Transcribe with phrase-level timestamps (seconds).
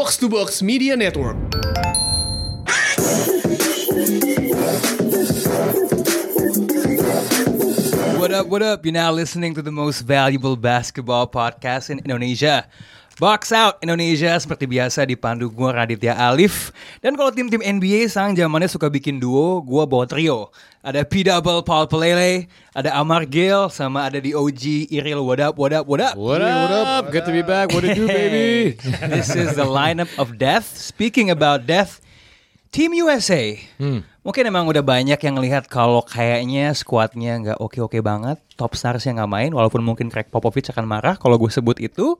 [0.00, 1.36] Box to Box Media Network.
[8.16, 8.86] What up, what up?
[8.86, 12.66] You're now listening to the most valuable basketball podcast in Indonesia.
[13.20, 16.72] Box Out Indonesia seperti biasa dipandu gue Raditya Alif
[17.04, 20.48] Dan kalau tim-tim NBA sang zamannya suka bikin duo Gue bawa trio
[20.80, 25.60] Ada P Double Paul Pelele Ada Amar Gil Sama ada di OG Iril What up,
[25.60, 26.56] what up, what up What up?
[26.64, 27.04] What up?
[27.12, 27.68] Good to be back.
[27.76, 28.80] What it do, baby?
[29.12, 32.00] This is the lineup of death Speaking about death
[32.70, 34.06] Team USA Hmm.
[34.20, 39.16] Mungkin emang udah banyak yang ngelihat kalau kayaknya skuadnya nggak oke-oke banget, top stars yang
[39.16, 42.14] nggak main, walaupun mungkin Craig Popovich akan marah kalau gue sebut itu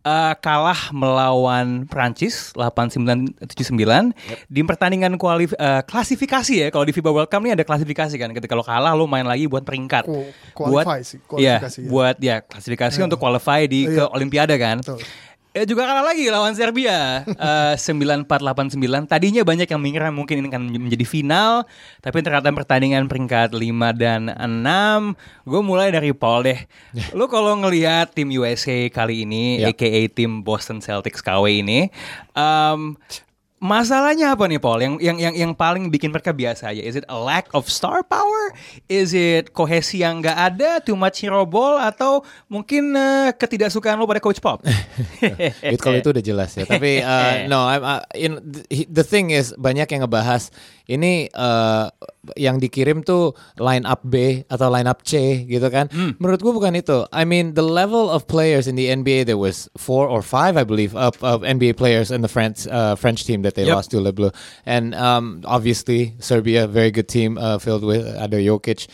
[0.00, 4.16] Eh, kalah melawan Prancis 8979
[4.48, 6.68] di pertandingan kualif eh, klasifikasi ya.
[6.70, 8.32] Kalau di FIBA World Cup nih ada klasifikasi kan.
[8.32, 10.08] Ketika lo kalah lo main lagi buat peringkat.
[10.08, 10.24] Ku-
[10.56, 11.88] buat qualify sih, iya, kualifikasi ya.
[11.92, 14.08] buat ya klasifikasi untuk qualify di ke Iya.
[14.08, 14.80] Olimpiade kan.
[14.80, 15.04] Betul.
[15.50, 18.78] Eh, juga kalah lagi lawan Serbia eh 9489.
[19.04, 21.66] Tadinya banyak yang mengira mungkin ini akan menjadi final,
[21.98, 25.18] tapi ternyata pertandingan peringkat 5 dan 6.
[25.42, 26.60] Gue mulai dari Paul deh.
[27.18, 29.74] Lu kalau ngelihat tim USA kali ini, Ya.
[29.74, 31.90] aka tim Boston Celtics KW ini,
[32.30, 32.94] em,
[33.60, 34.80] Masalahnya apa nih Paul?
[34.80, 36.80] Yang yang yang yang paling bikin mereka biasa aja.
[36.80, 38.56] Is it a lack of star power?
[38.88, 44.08] Is it kohesi yang nggak ada, too much hero ball atau mungkin eh, ketidaksukaan lo
[44.08, 44.64] pada coach Pop?
[45.60, 46.64] It, kalau itu udah jelas ya.
[46.64, 48.40] Tapi uh, no, I'm, uh, in,
[48.88, 50.48] the, thing is banyak yang ngebahas
[50.88, 51.92] ini uh,
[52.40, 55.92] yang dikirim tuh line up B atau line up C gitu kan.
[56.16, 57.04] Menurut gua bukan itu.
[57.12, 60.64] I mean the level of players in the NBA there was four or five I
[60.64, 63.74] believe of, of NBA players in the French uh, French team that they Yep.
[63.74, 64.30] lost to Le Bleu.
[64.66, 68.86] And um, obviously Serbia very good team uh, filled with ada Jokic.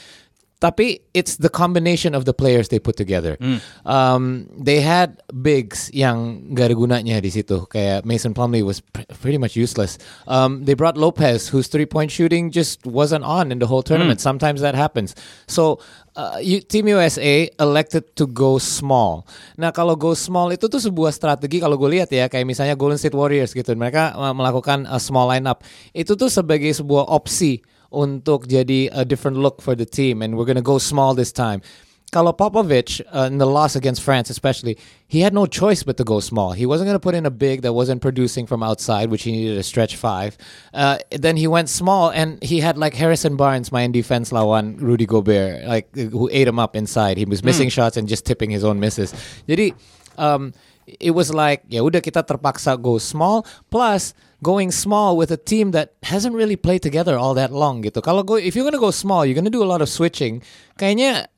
[0.56, 3.36] Tapi it's the combination of the players they put together.
[3.84, 7.68] Um, they had bigs yang gak ada gunanya di situ.
[7.68, 10.00] Kayak Mason Plumlee was pr- pretty much useless.
[10.24, 14.16] Um, they brought Lopez, whose three point shooting just wasn't on in the whole tournament.
[14.24, 15.12] Sometimes that happens.
[15.44, 15.76] So
[16.16, 19.28] uh, you, Team USA elected to go small.
[19.60, 22.96] Nah kalau go small itu tuh sebuah strategi kalau gue lihat ya kayak misalnya Golden
[22.96, 23.76] State Warriors gitu.
[23.76, 25.60] Mereka uh, melakukan a small lineup.
[25.92, 27.60] Itu tuh sebagai sebuah opsi
[27.96, 31.64] untuk jadi a different look for the team and we're gonna go small this time.
[32.12, 36.04] Kalau Popovich uh, in the loss against France, especially, he had no choice but to
[36.04, 36.52] go small.
[36.52, 39.32] He wasn't going to put in a big that wasn't producing from outside, which he
[39.32, 40.38] needed a stretch five.
[40.72, 45.04] Uh, then he went small, and he had like Harrison Barnes, main defense lawan Rudy
[45.04, 47.18] Gobert, like who ate him up inside.
[47.18, 49.12] He was missing shots and just tipping his own misses.
[49.50, 49.74] Jadi
[50.16, 50.54] um,
[50.86, 55.70] it was like ya udah kita terpaksa go small plus going small with a team
[55.72, 58.02] that hasn't really played together all that long gitu.
[58.04, 60.42] Kalau go if you're gonna go small, you're gonna do a lot of switching.
[60.76, 61.28] Kayaknya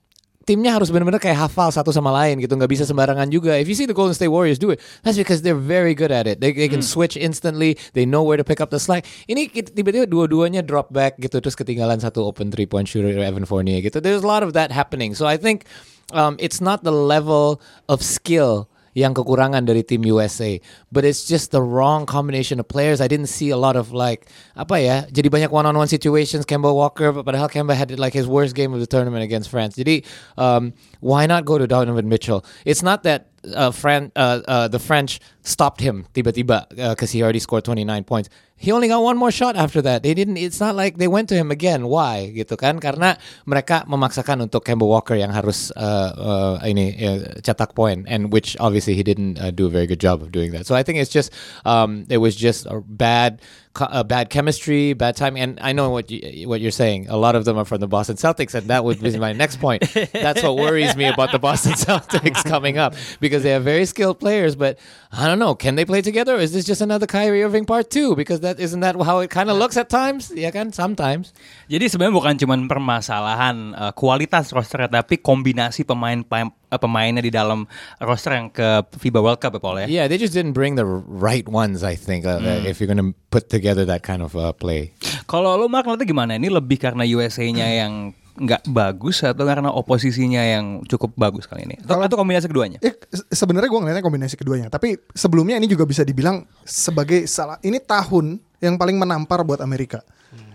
[0.48, 3.60] timnya harus benar-benar kayak hafal satu sama lain gitu nggak bisa sembarangan juga.
[3.60, 6.24] If you see the Golden State Warriors do it that's because they're very good at
[6.24, 6.40] it.
[6.40, 7.76] They, they can switch instantly.
[7.92, 9.04] They know where to pick up the slack.
[9.28, 13.84] Ini tiba-tiba dua-duanya drop back gitu terus ketinggalan satu open three point shooter Evan Fournier
[13.84, 14.00] gitu.
[14.00, 15.12] There's a lot of that happening.
[15.12, 15.68] So I think
[16.16, 20.58] um, it's not the level of skill yang kekurangan dari tim USA.
[20.90, 22.98] But it's just the wrong combination of players.
[22.98, 24.26] I didn't see a lot of like
[24.58, 24.96] apa ya?
[25.06, 26.42] Jadi banyak one-on-one situations.
[26.42, 29.78] Kemba Walker, padahal Kemba had like his worst game of the tournament against France.
[29.78, 30.02] Jadi
[30.34, 32.42] um, why not go to Donovan Mitchell?
[32.66, 37.38] It's not that uh, Fran- uh, uh, the French stopped him tiba-tiba because he already
[37.38, 38.28] scored 29 points.
[38.58, 40.02] He only got one more shot after that.
[40.02, 40.36] They didn't.
[40.36, 41.86] It's not like they went to him again.
[41.86, 42.34] Why?
[42.34, 42.82] Gitu kan?
[42.82, 43.14] Karena
[43.46, 48.58] mereka memaksakan untuk Kemba Walker yang harus uh, uh, ini uh, cetak poin, and which
[48.58, 50.66] obviously he didn't uh, do a very good job of doing that.
[50.66, 51.30] So I think it's just
[51.62, 53.38] um, it was just a bad.
[53.76, 57.06] A bad chemistry, bad timing, and I know what you, what you're saying.
[57.08, 59.60] A lot of them are from the Boston Celtics, and that would be my next
[59.60, 59.84] point.
[60.12, 64.18] That's what worries me about the Boston Celtics coming up because they have very skilled
[64.18, 64.78] players, but
[65.12, 65.54] I don't know.
[65.54, 66.36] Can they play together?
[66.36, 68.16] Or is this just another Kyrie Irving part two?
[68.16, 70.32] Because that isn't that how it kind of looks at times.
[70.34, 71.32] Yeah, kan sometimes.
[71.70, 76.26] Jadi sebenarnya bukan cuma permasalahan eh, kualitas roster tapi kombinasi pemain
[76.68, 77.64] eh, pemainnya di dalam
[77.98, 78.64] roster yang ke
[78.94, 79.86] FIBA World Cup ya Paul ya.
[79.86, 81.80] Yeah, they just didn't bring the right ones.
[81.80, 84.92] I think uh, if you're gonna put together that kind of uh, play.
[85.24, 86.32] Kalau lo Mark ngeliatnya gimana?
[86.36, 91.74] Ini lebih karena USA-nya yang nggak bagus atau karena oposisinya yang cukup bagus kali ini?
[91.82, 92.78] Atau, Kalau- atau kombinasi keduanya?
[92.78, 94.70] Eh, se- sebenarnya gue ngeliatnya kombinasi keduanya.
[94.70, 97.58] Tapi sebelumnya ini juga bisa dibilang sebagai salah.
[97.60, 100.06] Ini tahun yang paling menampar buat Amerika.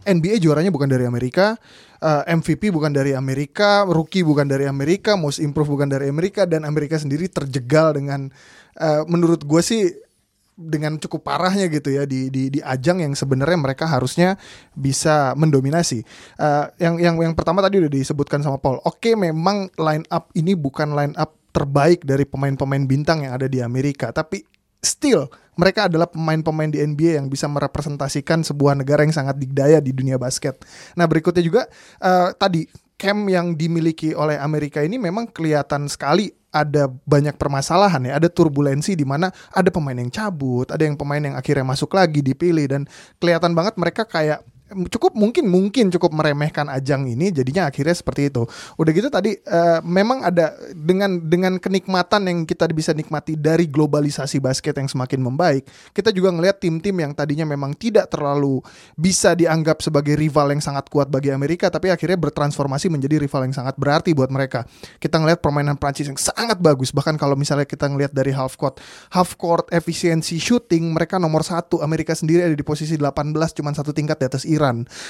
[0.03, 1.55] NBA juaranya bukan dari Amerika,
[2.03, 6.67] eh, MVP bukan dari Amerika, rookie bukan dari Amerika, most improve bukan dari Amerika, dan
[6.67, 8.27] Amerika sendiri terjegal dengan,
[8.79, 9.91] eh, menurut gue sih
[10.53, 14.37] dengan cukup parahnya gitu ya di di, di ajang yang sebenarnya mereka harusnya
[14.77, 16.05] bisa mendominasi.
[16.37, 18.77] Eh, yang yang yang pertama tadi udah disebutkan sama Paul.
[18.85, 23.61] Oke, memang line up ini bukan line up terbaik dari pemain-pemain bintang yang ada di
[23.61, 24.41] Amerika, tapi
[24.81, 29.93] still Mereka adalah pemain-pemain di NBA yang bisa merepresentasikan sebuah negara yang sangat digdaya di
[29.93, 30.61] dunia basket.
[30.97, 31.69] Nah berikutnya juga
[32.01, 32.65] eh, tadi
[32.97, 38.93] camp yang dimiliki oleh Amerika ini memang kelihatan sekali ada banyak permasalahan ya, ada turbulensi
[38.93, 42.81] di mana ada pemain yang cabut, ada yang pemain yang akhirnya masuk lagi dipilih dan
[43.17, 44.45] kelihatan banget mereka kayak
[44.89, 48.43] cukup mungkin mungkin cukup meremehkan ajang ini jadinya akhirnya seperti itu.
[48.77, 54.41] Udah gitu tadi eh, memang ada dengan dengan kenikmatan yang kita bisa nikmati dari globalisasi
[54.41, 58.63] basket yang semakin membaik, kita juga ngelihat tim-tim yang tadinya memang tidak terlalu
[58.97, 63.55] bisa dianggap sebagai rival yang sangat kuat bagi Amerika tapi akhirnya bertransformasi menjadi rival yang
[63.55, 64.65] sangat berarti buat mereka.
[64.97, 68.79] Kita ngelihat permainan Prancis yang sangat bagus bahkan kalau misalnya kita ngelihat dari half court
[69.11, 73.91] half court efisiensi shooting mereka nomor satu Amerika sendiri ada di posisi 18 cuma satu
[73.91, 74.62] tingkat di atas Iran.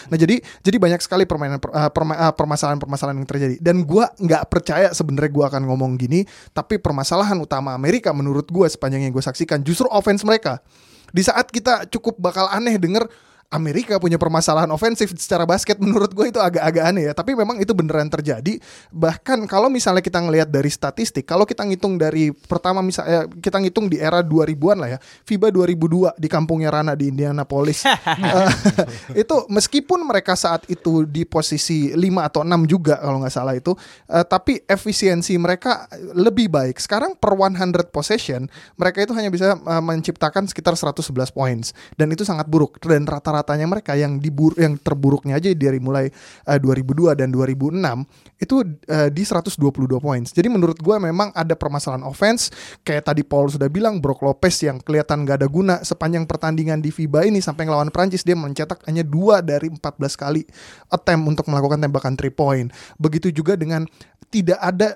[0.09, 3.55] Nah jadi jadi banyak sekali permainan per- perma- uh, permasalahan-permasalahan yang terjadi.
[3.61, 8.65] Dan gua nggak percaya sebenarnya gua akan ngomong gini tapi permasalahan utama Amerika menurut gua
[8.65, 10.63] sepanjang yang gue saksikan justru offense mereka.
[11.13, 13.05] Di saat kita cukup bakal aneh denger
[13.53, 17.13] Amerika punya permasalahan ofensif secara basket menurut gue itu agak-agak aneh ya.
[17.13, 18.57] Tapi memang itu beneran terjadi.
[18.89, 23.85] Bahkan kalau misalnya kita ngelihat dari statistik kalau kita ngitung dari pertama misalnya kita ngitung
[23.85, 27.85] di era 2000-an lah ya FIBA 2002 di kampungnya Rana di Indianapolis.
[28.23, 33.51] Eh, itu meskipun mereka saat itu di posisi 5 atau 6 juga kalau nggak salah
[33.53, 33.75] itu
[34.07, 35.85] eh, tapi efisiensi mereka
[36.15, 36.79] lebih baik.
[36.79, 38.47] Sekarang per 100 possession
[38.79, 41.75] mereka itu hanya bisa eh, menciptakan sekitar 111 points.
[41.99, 42.79] Dan itu sangat buruk.
[42.79, 43.05] Dan
[43.43, 44.23] rata-ratanya mereka yang
[44.55, 46.07] yang terburuknya aja dari mulai
[46.47, 47.75] eh, 2002 dan 2006
[48.39, 48.55] itu
[48.87, 49.59] eh, di 122
[49.99, 50.31] points.
[50.31, 52.47] Jadi menurut gue memang ada permasalahan offense.
[52.87, 56.89] Kayak tadi Paul sudah bilang Brook Lopez yang kelihatan gak ada guna sepanjang pertandingan di
[56.89, 59.83] FIBA ini sampai ngelawan Prancis dia mencetak hanya dua dari 14
[60.15, 60.47] kali
[60.87, 62.71] attempt untuk melakukan tembakan three point.
[62.95, 63.83] Begitu juga dengan
[64.31, 64.95] tidak ada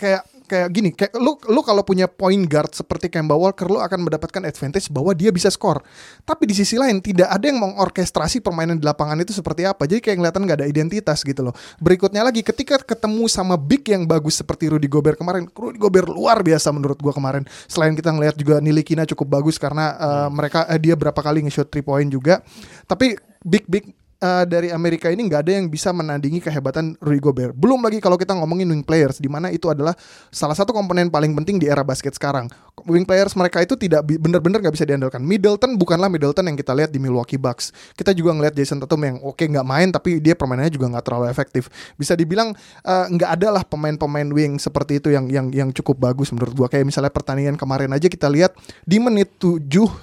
[0.00, 4.04] kayak kayak gini kayak lu lu kalau punya point guard seperti Kemba Walker lu akan
[4.04, 5.80] mendapatkan advantage bahwa dia bisa skor.
[6.28, 9.88] Tapi di sisi lain tidak ada yang mengorkestrasi permainan di lapangan itu seperti apa.
[9.88, 11.56] Jadi kayak kelihatan nggak ada identitas gitu loh.
[11.80, 16.44] Berikutnya lagi ketika ketemu sama big yang bagus seperti Rudy Gobert kemarin Rudy Gobert luar
[16.44, 17.48] biasa menurut gua kemarin.
[17.64, 21.72] Selain kita ngelihat juga Nilikina cukup bagus karena uh, mereka eh, dia berapa kali nge-shot
[21.72, 22.44] 3 point juga.
[22.84, 23.88] Tapi big big
[24.22, 27.52] uh, dari Amerika ini nggak ada yang bisa menandingi kehebatan Rudy Gobert.
[27.58, 29.92] Belum lagi kalau kita ngomongin wing players, di mana itu adalah
[30.30, 32.46] salah satu komponen paling penting di era basket sekarang.
[32.86, 35.20] Wing players mereka itu tidak benar-benar nggak bisa diandalkan.
[35.20, 37.74] Middleton bukanlah Middleton yang kita lihat di Milwaukee Bucks.
[37.98, 41.26] Kita juga ngelihat Jason Tatum yang oke nggak main, tapi dia permainannya juga nggak terlalu
[41.28, 41.68] efektif.
[41.98, 42.54] Bisa dibilang
[42.86, 46.68] uh, nggak ada lah pemain-pemain wing seperti itu yang yang yang cukup bagus menurut gua.
[46.70, 49.58] Kayak misalnya pertandingan kemarin aja kita lihat di menit 7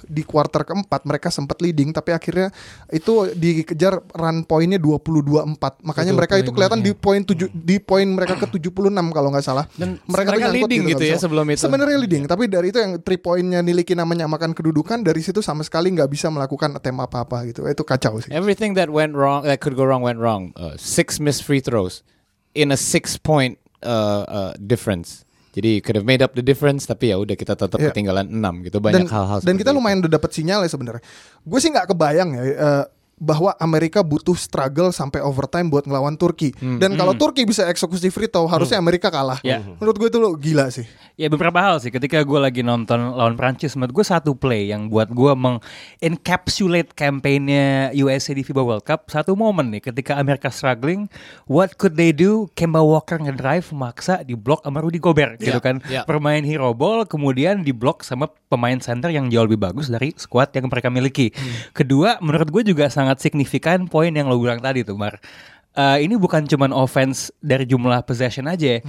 [0.06, 2.54] di kuarter keempat mereka sempat leading, tapi akhirnya
[2.92, 8.04] itu dikejar run poinnya 22-4 makanya Betul, mereka itu kelihatan di poin tujuh di poin
[8.04, 8.70] mereka ke 76
[9.10, 11.60] kalau nggak salah Dan mereka, mereka leading nggak gitu ya sebelum itu.
[11.60, 15.90] sebenarnya leading tapi dari itu yang three pointnya Nilikina menyamakan kedudukan dari situ sama sekali
[15.90, 19.74] nggak bisa melakukan attempt apa-apa gitu itu kacau sih Everything that went wrong, that could
[19.74, 20.50] go wrong, went wrong.
[20.52, 22.02] Uh, six missed free throws
[22.52, 23.90] in a six-point uh,
[24.22, 25.22] uh, difference.
[25.50, 27.90] Jadi you could have made up the difference, tapi ya udah kita tetap Iya.
[27.90, 28.78] ketinggalan enam gitu.
[28.78, 29.38] dan, Banyak hal-hal.
[29.38, 29.76] dan seperti kita itu.
[29.76, 31.02] lumayan udah dapat sinyal ya sebenarnya
[31.40, 32.84] gue sih nggak kebayang ya eh,
[33.20, 36.56] bahwa Amerika butuh struggle sampai overtime buat ngelawan Turki.
[36.56, 36.80] Hmm.
[36.80, 39.36] dan kalau Turki bisa eksekusi free throw harusnya Amerika kalah.
[39.44, 39.60] Ya.
[39.76, 40.88] menurut gue itu lo gila sih.
[41.14, 41.92] Ya beberapa hal sih.
[41.92, 47.92] Ketika gue lagi nonton lawan Prancis menurut gue satu play yang buat gue mengencapsulate campaignnya
[47.94, 51.12] USA di FIBA World Cup satu momen nih ketika Amerika struggling
[51.44, 52.48] what could they do?
[52.54, 55.76] Kemba Walker ngedrive maksa di blok sama Rudy Gobert gitu Ya, kan.
[55.86, 56.02] Ya.
[56.06, 60.54] bermain hero ball kemudian di blok sama pemain center yang jauh lebih bagus dari squad
[60.54, 61.34] yang mereka miliki.
[61.74, 65.18] Kedua menurut gue juga sangat signifikan poin yang lo bilang tadi tuh Mar
[65.70, 68.78] Eh, ini bukan cuman offense dari jumlah possession aja.
[68.78, 68.80] ya.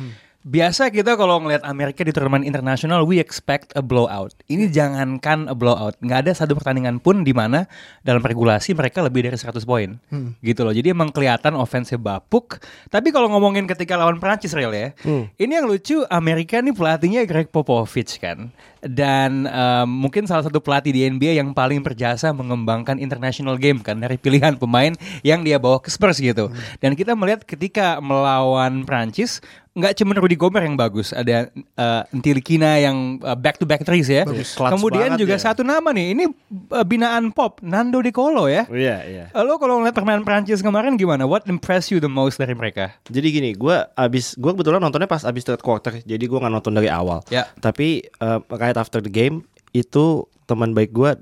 [0.41, 4.33] Biasa kita kalau ngelihat Amerika di turnamen internasional, we expect a blowout.
[4.50, 7.69] Ini jangankan a blowout, nggak ada satu pertandingan pun di mana
[8.01, 10.01] dalam regulasi mereka lebih dari 100 poin,
[10.41, 10.74] gitu loh.
[10.74, 12.57] Jadi emang kelihatan offense bapuk.
[12.89, 14.98] Tapi kalau ngomongin ketika lawan Prancis real ya,
[15.38, 18.50] ini yang lucu Amerika nih pelatihnya Greg Popovich kan,
[18.81, 24.01] dan em, mungkin salah satu pelatih di NBA yang paling berjasa mengembangkan international game kan
[24.01, 26.50] dari pilihan pemain yang dia bawa ke Spurs gitu.
[26.81, 29.38] Dan kita melihat ketika melawan Prancis
[29.71, 31.47] nggak cuma Rudy Gobert yang bagus, ada
[31.79, 34.27] uh, Ntilikina yang back to back threes ya.
[34.27, 35.41] Clutch Kemudian juga ya.
[35.47, 36.27] satu nama nih, ini
[36.75, 38.67] uh, binaan pop Nando De Colo ya.
[38.67, 39.25] Iya, iya.
[39.31, 41.23] Uh, Lo kalau ngeliat permainan Prancis kemarin gimana?
[41.23, 42.91] What impress you the most dari mereka?
[43.07, 46.75] Jadi gini, gue abis gue kebetulan nontonnya pas abis third quarter, jadi gue nggak nonton
[46.75, 47.23] dari awal.
[47.31, 47.47] Ya.
[47.63, 51.15] Tapi eh, right after the game itu teman baik gue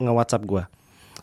[0.00, 0.62] nge-WhatsApp gue.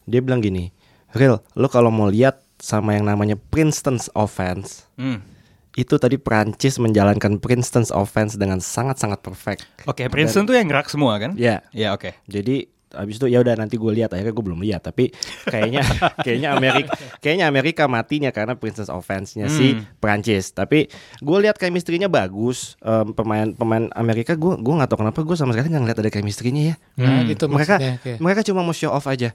[0.05, 0.69] Dia bilang gini,
[1.11, 5.25] Real, lo kalau mau lihat sama yang namanya Princeton's offense, Hmm.
[5.73, 9.63] Itu tadi Prancis menjalankan Princeton's offense dengan sangat-sangat perfect.
[9.83, 11.31] Oke, Princeton tuh yang gerak semua kan?
[11.33, 12.11] Ya, Ya oke.
[12.25, 15.15] jadi Habis itu ya udah nanti gue lihat akhirnya gue belum lihat tapi
[15.47, 15.79] kayaknya
[16.27, 16.91] kayaknya Amerika
[17.23, 20.51] kayaknya Amerika matinya karena princess offense-nya si Prancis.
[20.51, 22.75] Tapi gue lihat chemistry-nya bagus.
[22.83, 26.11] Em, pemain pemain Amerika gue gue nggak tahu kenapa gue sama sekali nggak ngeliat ada
[26.11, 26.75] chemistry-nya ya.
[26.99, 29.31] Nah, gitu mereka maksudnya, kayak- mereka cuma mau show off aja.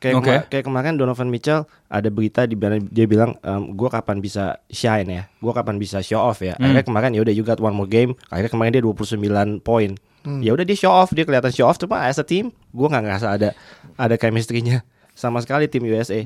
[0.00, 0.24] Kayak Oke.
[0.24, 3.36] kema- kayak kemarin Donovan Mitchell ada berita di mana dia bilang
[3.70, 6.56] gue kapan bisa shine ya, gue kapan bisa show off ya.
[6.56, 8.16] Akhirnya kemarin ya udah you got one more game.
[8.32, 9.20] Akhirnya kemarin dia 29
[9.60, 9.92] poin.
[10.40, 13.04] Ya udah dia show off, dia kelihatan show off cuma as a team gue nggak
[13.04, 13.52] ngerasa ada
[13.96, 14.80] ada chemistry-nya
[15.12, 16.24] sama sekali tim USA.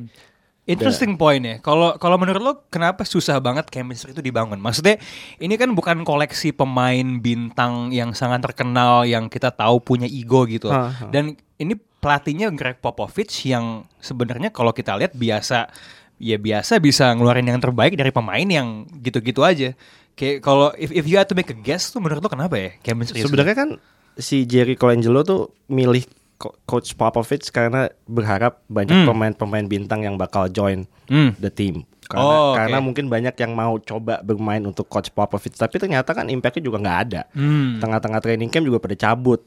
[0.65, 1.61] Interesting point ya.
[1.61, 4.57] Kalau kalau menurut lo kenapa susah banget chemistry itu dibangun?
[4.57, 4.97] Maksudnya
[5.37, 10.73] ini kan bukan koleksi pemain bintang yang sangat terkenal yang kita tahu punya ego gitu.
[10.73, 11.07] Ha, ha.
[11.13, 15.73] Dan ini pelatihnya Greg Popovich yang sebenarnya kalau kita lihat biasa
[16.15, 19.73] ya biasa bisa ngeluarin yang terbaik dari pemain yang gitu-gitu aja.
[20.13, 22.71] Kayak kalau if, if you had to make a guess tuh menurut lo kenapa ya
[22.79, 23.19] chemistry?
[23.19, 23.69] Sebenarnya kan
[24.15, 30.47] si Jerry Colangelo tuh milih Co- coach Popovich karena berharap banyak pemain-pemain bintang yang bakal
[30.47, 31.31] join Hmm.
[31.37, 31.87] the team.
[32.05, 32.59] Karena, Oh, oke.
[32.59, 36.77] karena mungkin banyak yang mau coba bermain untuk coach Popovich, tapi ternyata kan impactnya juga
[36.77, 37.23] nggak ada.
[37.33, 37.79] Hmm.
[37.79, 39.41] Tengah-tengah training camp juga pada cabut.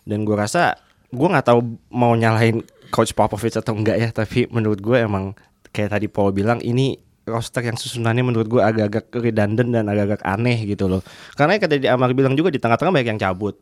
[0.00, 0.74] Dan gue rasa
[1.10, 5.34] gue nggak tahu mau nyalahin coach Popovich atau enggak ya, tapi menurut gue emang
[5.70, 6.98] kayak tadi Paul bilang ini
[7.30, 11.00] roster yang susunannya menurut gue agak-agak redundant dan agak-agak aneh gitu loh.
[11.38, 13.54] Karena kayak tadi Amar bilang juga di tengah-tengah banyak yang cabut.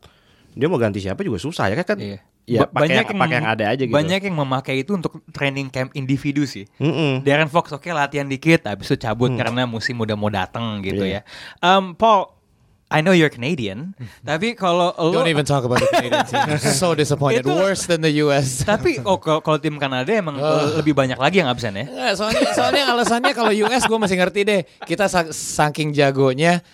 [0.56, 2.00] Dia mau ganti siapa juga susah ya kan?
[2.00, 2.18] Iya.
[2.48, 3.92] Ya pakai yang, pakai yang ada aja gitu.
[3.92, 6.64] Banyak yang memakai itu untuk training camp individu sih.
[6.80, 7.20] Mm-mm.
[7.20, 11.04] Darren Fox oke latihan dikit, habis itu cabut karena musim udah mau datang gitu.
[11.04, 11.20] Iya.
[11.20, 11.28] ya.
[11.60, 12.37] Um, Paul,
[12.88, 13.92] I know you're Canadian,
[14.24, 16.56] tapi kalau lo Don't even talk about the Canadian team.
[16.80, 17.44] so disappointed.
[17.44, 18.64] Itu- Worse than the US.
[18.64, 20.80] tapi oh kalau kalau tim Kanada emang Oh.
[20.80, 21.84] lebih banyak lagi yang absen ya.
[21.84, 24.60] Nggak, soalnya soalnya alasannya kalau US gue masih ngerti deh.
[24.82, 26.64] Kita sa- saking jagonya,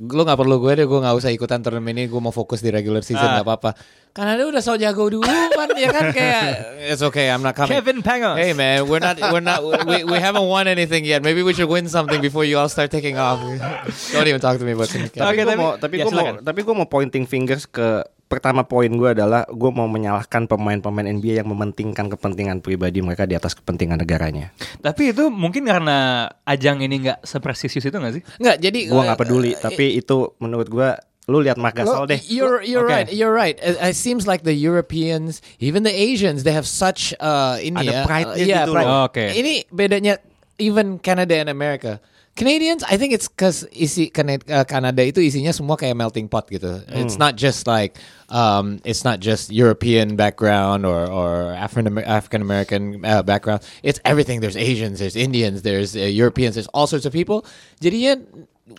[0.00, 0.86] lu nggak perlu gue deh.
[0.88, 2.08] Gue nggak usah ikutan turnamen ini.
[2.08, 3.32] Gue mau fokus di regular season Ah.
[3.36, 3.70] nggak apa-apa.
[4.10, 6.42] Kanada udah so jago duluan ya kan kayak
[6.82, 7.30] it's okay.
[7.30, 7.78] I'm not coming.
[7.78, 8.34] Kevin Pangos.
[8.34, 11.22] Hey man, we're not we're not we, we haven't won anything yet.
[11.22, 13.38] Maybe we should win something before you all start taking off.
[14.12, 15.14] Don't even talk to me about Canada.
[15.14, 18.02] Tapi Oke, gue tapi- mau, tapi ya, gue mau, tapi gue mau pointing fingers ke
[18.30, 23.34] pertama poin gue adalah gue mau menyalahkan pemain-pemain NBA yang mementingkan kepentingan pribadi mereka di
[23.34, 24.54] atas kepentingan negaranya.
[24.78, 28.22] Tapi itu mungkin karena ajang ini nggak seprestisius itu nggak sih?
[28.38, 30.88] Nggak, jadi Gue nggak uh, peduli, uh, tapi itu menurut gue,
[31.26, 32.22] lu lihat Marc Gasol deh.
[32.30, 32.94] You're you're Okay.
[33.02, 33.08] right.
[33.10, 33.58] You're right.
[33.58, 37.92] It, it seems like the Europeans, even the Asians, they have such uh ini Ada
[37.92, 38.86] ya, pride-nya uh, yeah, gitu pride.
[38.86, 39.04] loh.
[39.10, 39.24] Oke.
[39.34, 40.14] Ini bedanya
[40.62, 41.98] even Canada and America.
[42.40, 46.80] Canadians, I think it's cause isi uh, Canada itu isinya semua kayak melting pot gitu.
[46.88, 48.00] It's not just like
[48.32, 53.60] um, it's not just European background or or African African American uh, background.
[53.84, 54.40] It's everything.
[54.40, 57.44] There's Asians, there's Indians, there's uh, Europeans, there's all sorts of people.
[57.84, 58.24] Jadinya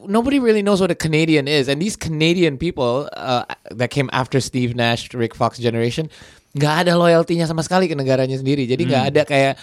[0.10, 4.42] nobody really knows what a Canadian is, and these Canadian people uh, that came after
[4.42, 6.10] Steve Nash, Rick Fox generation,
[6.52, 8.68] nggak ada loyaltinya sama sekali ke negaranya sendiri.
[8.68, 9.54] Jadi nggak ada kayak,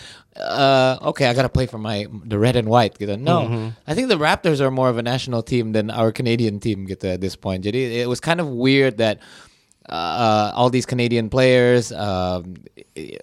[0.41, 3.19] uh, okay, I gotta play for my the red and white gitu.
[3.21, 3.45] No,
[3.85, 7.13] I think the Raptors are more of a national team than our Canadian team gitu
[7.13, 7.65] at this point.
[7.69, 9.21] Jadi it was kind of weird that.
[9.89, 12.61] Uh, all these Canadian players, um,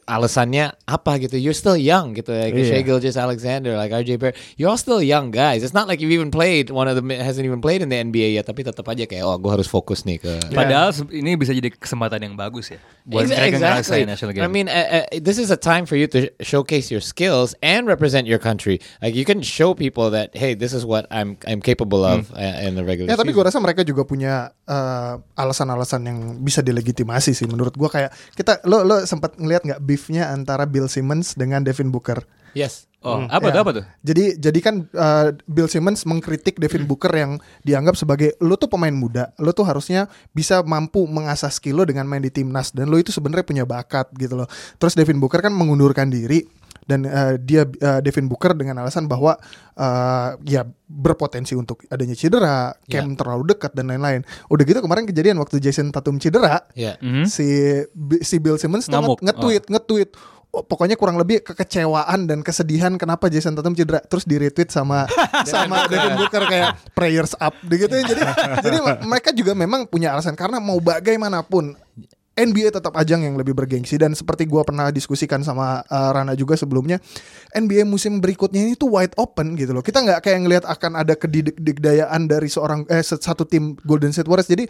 [0.09, 1.37] alasannya apa gitu?
[1.37, 2.65] You're still young gitu, like Iya.
[2.65, 4.37] Shea Gilgeous Alexander, like RJ Barrett.
[4.57, 5.61] You're all still young guys.
[5.63, 6.69] It's not like you've even played.
[6.69, 8.45] One of them hasn't even played in the NBA yet.
[8.49, 10.31] Tapi tetap aja kayak, oh, gue harus fokus nih ke.
[10.53, 14.43] Padahal se- ini bisa jadi kesempatan yang bagus ya buat Exa- mereka ngerasain national game.
[14.43, 17.85] I mean, uh, uh, this is a time for you to showcase your skills and
[17.85, 18.81] represent your country.
[19.01, 22.65] Like you can show people that, hey, this is what I'm I'm capable of uh,
[22.65, 27.31] in the regular Ya tapi gue rasa mereka juga punya eh, alasan-alasan yang bisa dilegitimasi
[27.31, 31.61] sih menurut gue kayak kita lo lo sempat ngelihat nggak beefnya antara Bill Simmons dengan
[31.61, 32.25] Devin Booker.
[32.53, 32.87] yes.
[33.05, 33.53] oh, apa Ya.
[33.53, 33.85] tuh apa tuh?
[34.01, 38.89] Jadi jadi kan eh, Bill Simmons mengkritik Devin Booker yang dianggap sebagai lo tuh pemain
[38.89, 42.97] muda, lo tuh harusnya bisa mampu mengasah skill lo dengan main di timnas dan lo
[42.97, 44.49] itu sebenarnya punya bakat gitu loh.
[44.81, 46.49] Terus Devin Booker kan mengundurkan diri
[46.85, 49.37] dan eh, dia eh, Devin Booker dengan alasan bahwa
[49.73, 53.01] eh, ya berpotensi untuk adanya cedera, Ya.
[53.01, 54.21] camp terlalu dekat dan lain-lain.
[54.47, 57.01] Udah gitu kemarin kejadian waktu Jason Tatum cedera, Yeah.
[57.01, 57.25] Mhm.
[57.25, 57.81] si
[58.21, 60.13] si Bill Simmons nge-tweet, nge-tweet
[60.55, 65.03] oh, pokoknya kurang lebih kekecewaan dan kesedihan kenapa Jason Tatum cedera terus di retweet sama
[65.51, 68.21] sama Devin Booker kayak prayers up gitu jadi
[68.65, 71.75] jadi mereka juga memang punya alasan karena mau bagaimanapun
[72.35, 73.95] NBA tetap ajang yang lebih bergengsi.
[73.95, 76.99] Dan seperti gua pernah diskusikan sama uh, Rana juga sebelumnya
[77.55, 79.81] NBA musim berikutnya ini tuh wide open gitu loh.
[79.81, 84.51] Kita nggak kayak ngelihat akan ada kedidikdayaan dari seorang eh satu tim Golden State Warriors.
[84.51, 84.67] Jadi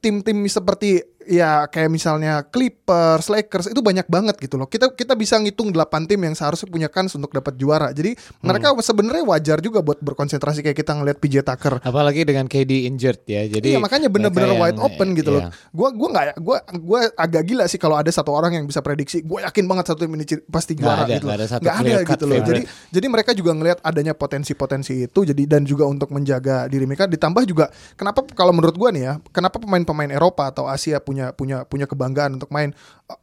[0.00, 4.64] tim-tim seperti ya kayak misalnya Clippers, Lakers itu banyak banget gitu loh.
[4.64, 7.92] Kita kita bisa ngitung 8 tim yang seharusnya punya kans untuk dapat juara.
[7.92, 11.84] Jadi mereka sebenarnya wajar juga buat berkonsentrasi kayak kita ngeliat PJ Tucker.
[11.84, 13.44] Apalagi dengan KD injured ya.
[13.44, 15.42] Jadi iya makanya bener-bener wide open gitu loh.
[15.44, 15.52] iya.
[15.74, 19.20] Gua gua nggak gua gua agak gila sih kalau ada satu orang yang bisa prediksi.
[19.20, 21.26] Gue yakin banget satu tim ini pasti juara ada, gitu.
[21.28, 21.36] loh.
[21.36, 22.38] ada satu Nggak ada gitu loh.
[22.40, 25.20] Jadi jadi mereka juga ngelihat adanya potensi-potensi itu.
[25.26, 27.04] Jadi dan juga untuk menjaga diri mereka.
[27.04, 31.66] Ditambah juga kenapa kalau menurut gua nih ya, kenapa pemain-pemain Eropa atau Asia punya punya
[31.66, 32.70] punya kebanggaan untuk main.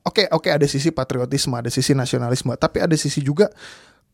[0.03, 3.47] Oke oke ada sisi patriotisme, ada sisi nasionalisme, tapi ada sisi juga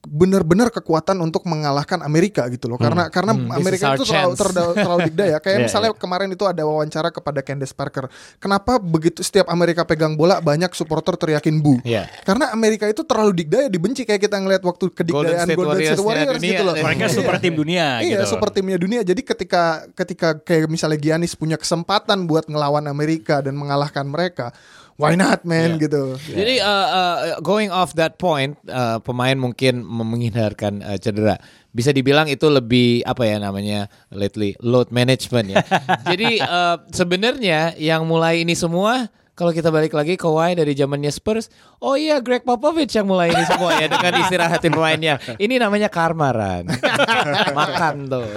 [0.04, 2.76] benar-benar kekuatan untuk mengalahkan Amerika gitu loh.
[2.76, 5.90] Karena karena Hmm, this Amerika is our itu terlalu, terlalu terlalu dikdaya kayak Iya, misalnya
[5.96, 8.12] kemarin itu ada wawancara kepada Candace Parker.
[8.36, 12.12] Kenapa begitu setiap Amerika pegang bola banyak supporter teriakin bu Iya.
[12.28, 14.04] karena Amerika itu terlalu dikdaya dibenci.
[14.04, 16.76] Kayak kita ngeliat waktu kedikdayaan State Golden State Warriors-nya Warriors dunia, gitu loh.
[16.76, 17.16] Mereka Iya.
[17.16, 18.24] super tim dunia Iya, gitu.
[18.36, 19.02] super timnya dunia.
[19.02, 19.64] Jadi ketika
[19.96, 24.52] ketika kayak misalnya Giannis punya kesempatan buat ngelawan Amerika dan mengalahkan mereka,
[24.98, 26.18] why not man gitu.
[26.18, 31.38] Jadi uh, uh, going off that point, uh, pemain mungkin menghindarkan uh, cedera.
[31.74, 35.66] Bisa dibilang itu lebih apa ya namanya lately load management ya.
[36.14, 41.50] Jadi uh, sebenarnya yang mulai ini semua kalau kita balik lagi Kawhi dari zamannya Spurs,
[41.82, 45.18] oh iya Greg Popovich yang mulai ini semua ya dengan istirahatin pemainnya.
[45.42, 46.70] Ini namanya karma Ran.
[47.58, 48.30] Makan tuh.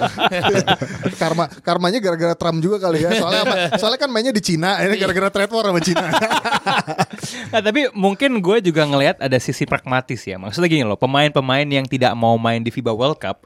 [1.21, 3.13] Karma karmanya gara-gara Trump juga kali ya.
[3.13, 3.55] Soalnya apa?
[3.77, 6.07] Soalnya kan mainnya di Cina, ini gara-gara trade war sama Cina.
[7.47, 10.35] Nah, tapi mungkin gue juga ngelihat ada sisi pragmatis ya.
[10.39, 13.43] Maksudnya gini loh, pemain-pemain yang tidak mau main di FIBA World Cup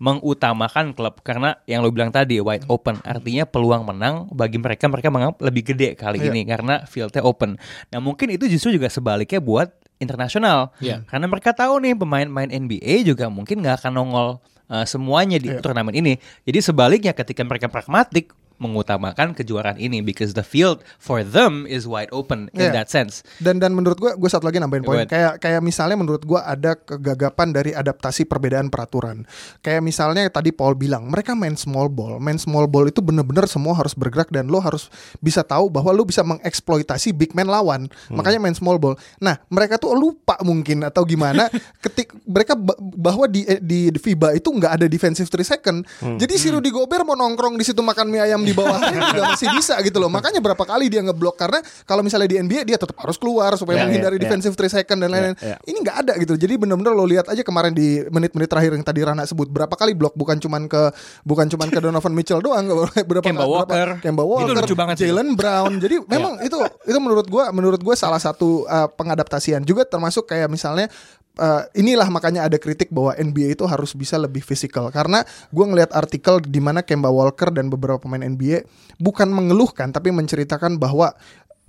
[0.00, 5.12] mengutamakan klub karena yang lo bilang tadi wide open artinya peluang menang bagi mereka mereka
[5.12, 6.32] menganggap lebih gede kali Iya.
[6.32, 7.60] ini karena fieldnya open.
[7.92, 9.68] Nah mungkin itu justru juga sebaliknya buat
[10.00, 11.04] internasional Iya.
[11.04, 14.28] karena mereka tahu nih pemain-pemain NBA juga mungkin nggak akan nongol
[14.66, 15.60] uh, semuanya di Iya.
[15.60, 16.16] turnamen ini.
[16.48, 22.08] Jadi sebaliknya ketika mereka pragmatik mengutamakan kejuaraan ini because the field for them is wide
[22.10, 22.76] open in Iya.
[22.76, 23.24] that sense.
[23.36, 26.76] Dan dan menurut gua gue satu lagi nambahin poin kayak kayak misalnya menurut gua ada
[26.76, 29.24] kegagapan dari adaptasi perbedaan peraturan.
[29.58, 33.72] Kayak misalnya tadi Paul bilang mereka main small ball, main small ball itu bener-bener semua
[33.72, 37.88] harus bergerak dan lo harus bisa tahu bahwa lo bisa mengeksploitasi big man lawan.
[38.08, 38.92] Makanya main small ball.
[39.18, 41.48] Nah mereka tuh lupa mungkin atau gimana
[41.82, 45.78] ketik mereka ba- bahwa di di FIBA itu nggak ada defensive 3 second.
[46.20, 49.48] Jadi si Rudy Gobert mau nongkrong di situ makan mie ayam di bawahnya juga masih
[49.52, 50.08] bisa gitu loh.
[50.08, 53.80] Makanya berapa kali dia ngeblok karena kalau misalnya di NBA dia tetap harus keluar supaya
[53.80, 54.24] Ya, menghindari ya, ya.
[54.26, 55.36] defensive 3 second dan lain-lain.
[55.38, 55.56] Ya, ya.
[55.64, 56.34] Ini nggak ada gitu.
[56.34, 59.94] Jadi bener-bener lo lihat aja kemarin di menit-menit terakhir yang tadi Rana sebut berapa kali
[59.94, 62.64] blok bukan cuman ke bukan cuman ke Donovan Mitchell doang
[63.08, 63.88] berapa Kemba berapa- Walker.
[64.00, 64.96] Kemba Itu Walker.
[64.96, 65.72] Jalen Brown.
[65.78, 70.50] Jadi memang itu itu menurut gua menurut gua salah satu uh, pengadaptasian juga termasuk kayak
[70.50, 70.90] misalnya
[71.38, 74.88] uh, inilah makanya ada kritik bahwa NBA itu harus bisa lebih fisikal.
[74.90, 75.22] Karena
[75.54, 78.66] gua ngelihat artikel di mana Kemba Walker dan beberapa pemain NBA
[78.98, 81.14] bukan mengeluhkan tapi menceritakan bahwa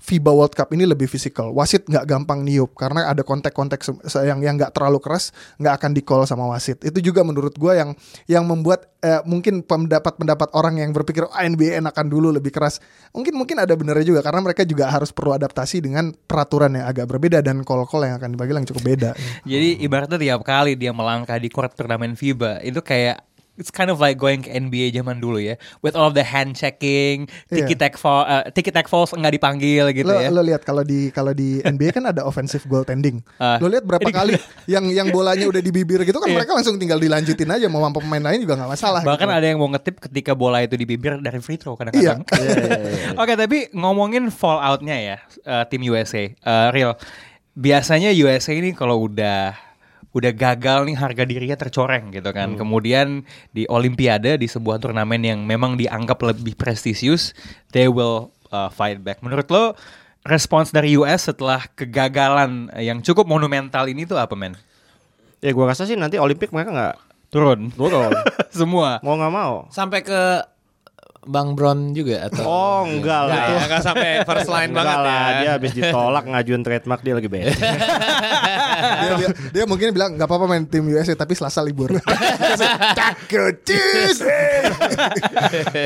[0.02, 1.54] FIBA World Cup ini lebih fisikal.
[1.54, 3.86] Wasit nggak gampang niup karena ada kontak-kontak
[4.26, 5.30] yang yang nggak terlalu keras,
[5.62, 6.82] nggak akan di call sama wasit.
[6.82, 7.94] Itu juga menurut gua yang
[8.26, 12.82] yang membuat eh, mungkin pendapat-pendapat orang yang berpikir "Ah, NBA enakan dulu lebih keras.
[13.14, 17.06] Mungkin mungkin ada benernya juga karena mereka juga harus perlu adaptasi dengan peraturan yang agak
[17.06, 19.12] berbeda dan call-call yang akan dibagi yang cukup beda.
[19.46, 23.31] Jadi ibaratnya tiap kali dia melangkah di court turnamen FIBA itu kayak
[23.62, 25.54] it's kind of like going ke NBA zaman dulu ya
[25.86, 27.62] with all of the hand checking, Iya.
[27.62, 30.34] tiki tack fall, uh, tiki tack falls nggak dipanggil gitu lo, ya.
[30.34, 33.22] lo lihat kalau di kalau di NBA kan ada offensive goaltending.
[33.38, 33.62] Ah.
[33.62, 34.34] lo lihat berapa Ini- kali
[34.74, 38.02] yang yang bolanya udah di bibir gitu kan mereka langsung tinggal dilanjutin aja mau mampu
[38.02, 39.02] pemain lain juga nggak masalah.
[39.06, 39.38] Bahkan gitu.
[39.38, 42.26] ada yang mau ngetip ketika bola itu di bibir dari free throw kadang-kadang.
[42.32, 43.14] Iya.
[43.20, 46.98] Oke, tapi ngomongin falloutnya ya uh, tim USA, uh, real.
[47.54, 49.54] Biasanya USA ini kalau udah
[50.12, 52.60] udah gagal nih harga dirinya tercoreng gitu kan.
[52.60, 53.24] Kemudian
[53.56, 57.32] di Olimpiade di sebuah turnamen yang memang dianggap lebih prestisius,
[57.72, 59.24] they will uh, fight back.
[59.24, 59.74] Menurut lo
[60.28, 64.60] respons dari US setelah kegagalan yang cukup monumental ini tuh apa men?
[65.42, 66.96] Ya gua rasa sih nanti Olimpik mereka nggak
[67.32, 67.72] Turun.
[67.72, 68.12] turun.
[68.52, 69.00] Semua.
[69.00, 69.54] Mau nggak mau.
[69.72, 70.44] Sampai ke
[71.22, 73.36] Bang Bron juga atau Oh enggak lah.
[73.38, 75.38] Enggak ya, enggak sampai first line Enggak banget lah, ya.
[75.38, 77.52] dia habis ditolak ngajuin trademark dia lagi beda.
[79.02, 81.94] dia, dia, dia mungkin bilang nggak apa-apa main tim USA tapi Selasa libur.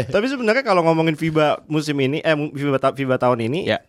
[0.07, 3.79] Tapi sebenarnya kalau ngomongin FIBA musim ini, eh FIBA, ta- FIBA tahun ini, Ya.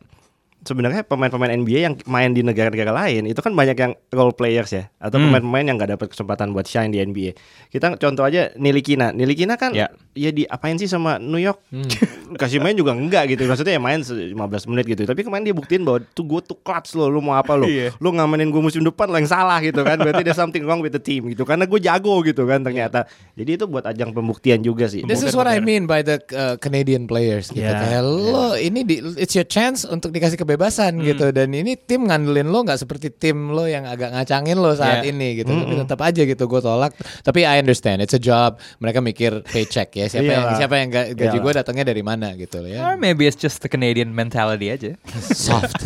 [0.62, 4.90] sebenarnya pemain-pemain NBA yang main di negara-negara lain itu kan banyak yang role players ya
[4.98, 7.38] atau pemain-pemain yang nggak dapat kesempatan buat shine di NBA.
[7.70, 9.14] Kita contoh aja Nilikina.
[9.14, 9.94] Nilikina kan Ya.
[10.16, 11.60] Ya diapain sih sama New York?
[12.40, 13.44] Kasih main juga enggak gitu.
[13.44, 14.34] Maksudnya ya main se- 15
[14.66, 15.04] menit gitu.
[15.04, 17.68] Tapi kemarin dia buktiin bahwa tuh gue tuh clutch lo, lu mau apa lo?
[17.68, 17.94] Iya.
[18.00, 19.94] Lu ngamenin gue musim depan lo yang salah gitu kan.
[19.96, 21.44] Berarti there's something wrong with the team gitu.
[21.44, 23.04] Karena gue jago gitu kan ternyata.
[23.36, 25.04] Jadi itu buat ajang pembuktian juga sih.
[25.04, 27.62] This is what I mean by the uh, Canadian players gitu.
[27.62, 32.08] Yeah, Kayak lo ini di, it's your chance untuk dikasih kebebasan gitu dan ini tim
[32.08, 35.12] ngandelin lo nggak seperti tim lo yang agak ngacangin lo saat Yeah.
[35.12, 35.52] ini gitu.
[35.52, 36.90] Tapi tetap aja gitu gue tolak.
[37.20, 38.56] Tapi I understand it's a job.
[38.80, 40.05] Mereka mikir paycheck ya.
[40.08, 40.58] Siapa yang Iyalah.
[40.58, 42.96] siapa yang ga- gaji gue datangnya dari mana gitu loh Or ya.
[42.96, 44.94] maybe it's just the Canadian mentality aja.
[45.30, 45.82] Soft.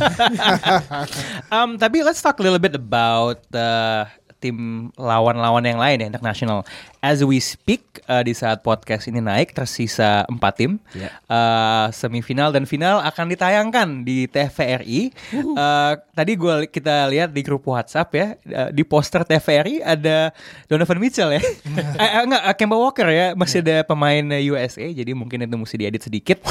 [1.54, 4.04] um, tapi let's talk a little bit about uh,
[4.40, 6.64] tim lawan-lawan yang lain ya internasional.
[7.05, 10.72] As we speak uh, di saat podcast ini naik tersisa empat tim.
[10.96, 11.12] Ya.
[11.29, 15.12] Uh, semifinal dan final akan ditayangkan di TVRI.
[15.37, 18.26] Uh, tadi gua kita lihat di grup WhatsApp ya
[18.57, 20.33] uh, di poster TVRI ada
[20.66, 21.42] Donovan Mitchell ya.
[22.00, 25.76] eh, eh, enggak uh, Kemba Walker ya masih ada pemain USA jadi mungkin itu mesti
[25.76, 26.40] diedit sedikit.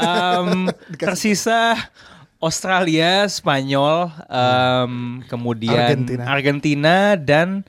[0.00, 1.76] Um, tersisa
[2.40, 6.22] Australia, Spanyol, um, kemudian Argentina.
[6.24, 7.68] Argentina, dan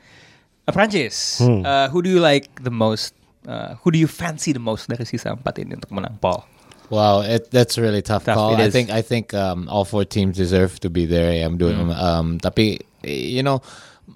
[0.64, 1.44] uh, Prancis.
[1.44, 1.68] Hmm.
[1.68, 3.12] Uh, who do you like the most?
[3.44, 6.48] Uh, who do you fancy the most dari sisa empat ini untuk menang, Paul?
[6.92, 8.56] Wow, it, that's a really tough, Tough, call.
[8.60, 11.32] I think I think um, all four teams deserve to be there.
[11.32, 13.64] I'm doing, um, tapi you know,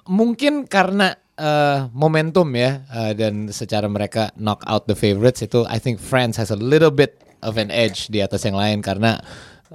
[0.07, 5.79] mungkin karena uh, momentum ya uh, dan secara mereka knock out the favorites itu, I
[5.79, 9.23] think France has a little bit of an edge di atas yang lain karena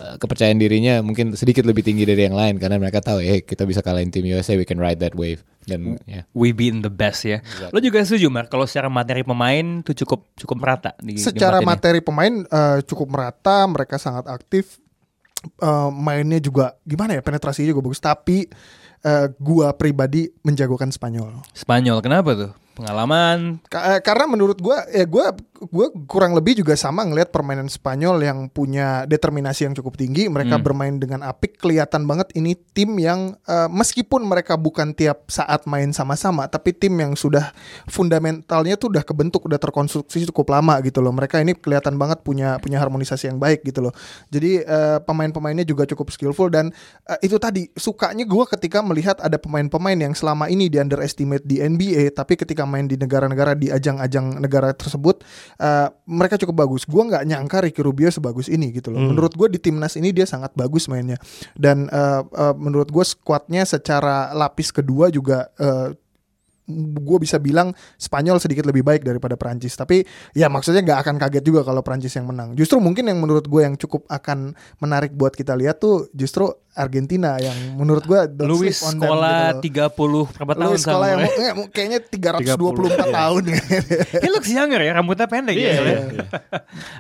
[0.01, 3.85] kepercayaan dirinya mungkin sedikit lebih tinggi dari yang lain karena mereka tahu, eh kita bisa
[3.85, 5.45] kalahin tim USA, we can ride that wave.
[5.69, 6.25] Dan ya.
[6.33, 7.45] We being the best ya.
[7.71, 8.49] Lo juga setuju, Mar?
[8.49, 13.69] Kalau secara materi pemain tuh cukup cukup merata di Secara materi pemain eh, cukup merata,
[13.69, 14.81] mereka sangat aktif.
[15.41, 18.01] Eh, mainnya juga gimana ya penetrasinya juga bagus.
[18.01, 18.49] Tapi
[19.05, 21.45] eh, gua pribadi menjagokan Spanyol.
[21.53, 22.53] Spanyol, kenapa tuh?
[22.81, 23.61] Pengalaman.
[23.69, 25.37] Ka- eh, karena menurut gua ya gua
[25.69, 30.33] gua kurang lebih juga sama ngelihat permainan Spanyol yang punya determinasi yang cukup tinggi.
[30.33, 35.69] Mereka bermain dengan apik, kelihatan banget ini tim yang eh, meskipun mereka bukan tiap saat
[35.69, 37.53] main sama-sama, tapi tim yang sudah
[37.87, 41.13] fundamentalnya tuh udah kebentuk, udah terkonstruksi cukup lama gitu loh.
[41.13, 43.93] Mereka ini kelihatan banget punya punya harmonisasi yang baik gitu loh.
[44.33, 46.73] Jadi eh, pemain-pemainnya juga cukup skillful dan
[47.05, 51.61] eh, itu tadi sukanya gua ketika melihat ada pemain-pemain yang selama ini di underestimate di
[51.61, 55.27] NBA, tapi ketika main di negara-negara di ajang-ajang negara tersebut
[55.59, 56.87] eh, mereka cukup bagus.
[56.87, 59.03] Gua nggak nyangka Ricky Rubio sebagus ini gitu loh.
[59.11, 61.19] Menurut gue di timnas ini dia sangat bagus mainnya.
[61.59, 65.97] Dan eh, eh, menurut gue skuadnya secara lapis kedua juga eh,
[66.97, 69.75] gue bisa bilang Spanyol sedikit lebih baik daripada Prancis.
[69.75, 72.55] Tapi ya maksudnya nggak akan kaget juga kalau Prancis yang menang.
[72.55, 77.35] Justru mungkin yang menurut gue yang cukup akan menarik buat kita lihat tuh justru Argentina
[77.43, 80.31] yang menurut gue Luis sekolah gitu loh.
[80.31, 83.43] 30 berapa tahun Luis sekolah yang eh, kayaknya 324 tahun.
[84.23, 85.73] He looks younger ya, rambutnya pendek ya.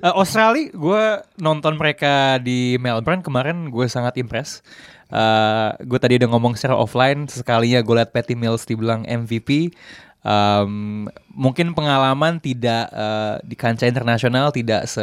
[0.01, 1.05] Eh, Australia, gue
[1.39, 4.65] nonton mereka di Melbourne kemarin, gue sangat impress.
[5.11, 9.75] Eh gue tadi udah ngomong secara offline, sekalinya gue liat Patty Mills dibilang MVP.
[10.21, 15.01] Um, mungkin pengalaman tidak eh, di kancah internasional tidak se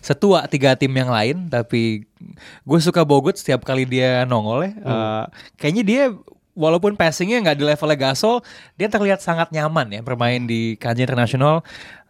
[0.00, 2.08] setua tiga tim yang lain, tapi
[2.64, 4.72] gue suka Bogut setiap kali dia nongol ya.
[4.72, 5.24] Eh,
[5.60, 6.04] kayaknya dia
[6.56, 8.40] walaupun passingnya nggak di levelnya Gasol,
[8.80, 11.60] dia terlihat sangat nyaman ya bermain di kancah internasional.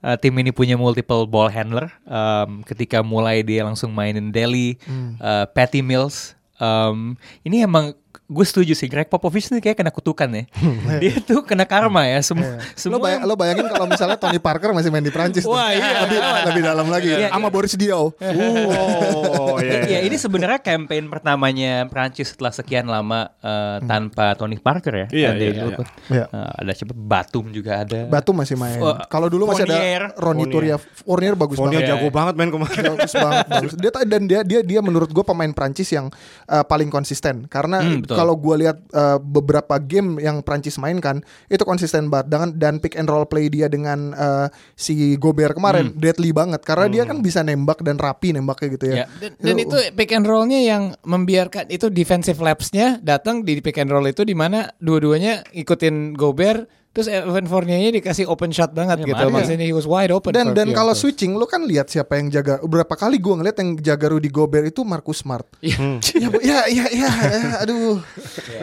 [0.05, 1.89] Uh, tim ini punya multiple ball handler.
[2.05, 4.77] Um, ketika mulai dia langsung mainin Delhi,
[5.19, 6.37] uh, Patty Mills.
[6.63, 10.45] Um, ini emang gue setuju sih Greg Popovich ini kayak kena kutukan ya.
[11.03, 12.25] dia tuh kena karma ya.
[12.25, 15.53] Sem Lo, semua bayang- lo bayangin kalau misalnya Tony Parker masih main di Prancis tuh.
[15.53, 16.09] Wah, iya.
[16.09, 18.17] lebih, lebih dalam lagi Iya, sama Boris Diaw.
[18.17, 25.07] Oh, ya, ini sebenarnya campaign pertamanya Prancis setelah sekian lama uh, tanpa Tony Parker ya.
[25.13, 25.77] Iya, ada iya, iya.
[25.77, 25.87] tuh.
[26.09, 26.25] Iya.
[26.33, 26.93] Uh, ada siapa?
[26.97, 28.09] Batum juga ada.
[28.09, 28.81] Batu masih main.
[28.81, 30.81] Wah, Kalau dulu masih ada Ronny Turia.
[30.81, 31.93] Fournier bagus Fournier banget.
[31.93, 32.83] jago banget main kemarin.
[32.97, 33.73] bagus banget bagus.
[33.77, 36.09] Dia dan dia dia dia menurut gue pemain Prancis yang
[36.49, 38.14] uh, paling konsisten karena Hmm, betul.
[38.17, 42.95] Kalau gue lihat uh, beberapa game yang Prancis mainkan itu konsisten banget dengan dan pick
[42.95, 46.01] and roll play dia dengan uh, si Gobert kemarin Hmm.
[46.01, 48.95] deadly banget karena dia kan bisa nembak dan rapi nembaknya gitu ya.
[48.95, 49.07] Ya.
[49.21, 53.91] Dan, dan itu pick and rollnya yang membiarkan itu defensive lapsnya datang di pick and
[53.91, 59.11] roll itu di mana dua-duanya ikutin Gobert terus Evan Fournier dikasih open shot banget Ya,
[59.11, 62.31] gitu maksudnya he was wide open Dan dan kalau switching lu kan lihat siapa yang
[62.31, 65.43] jaga beberapa kali gue ngeliat yang jaga Rudy Gobert itu Marcus Smart.
[65.59, 65.99] Iya.
[66.15, 67.11] ya, bu- ya ya ya ya,
[67.59, 67.99] aduh.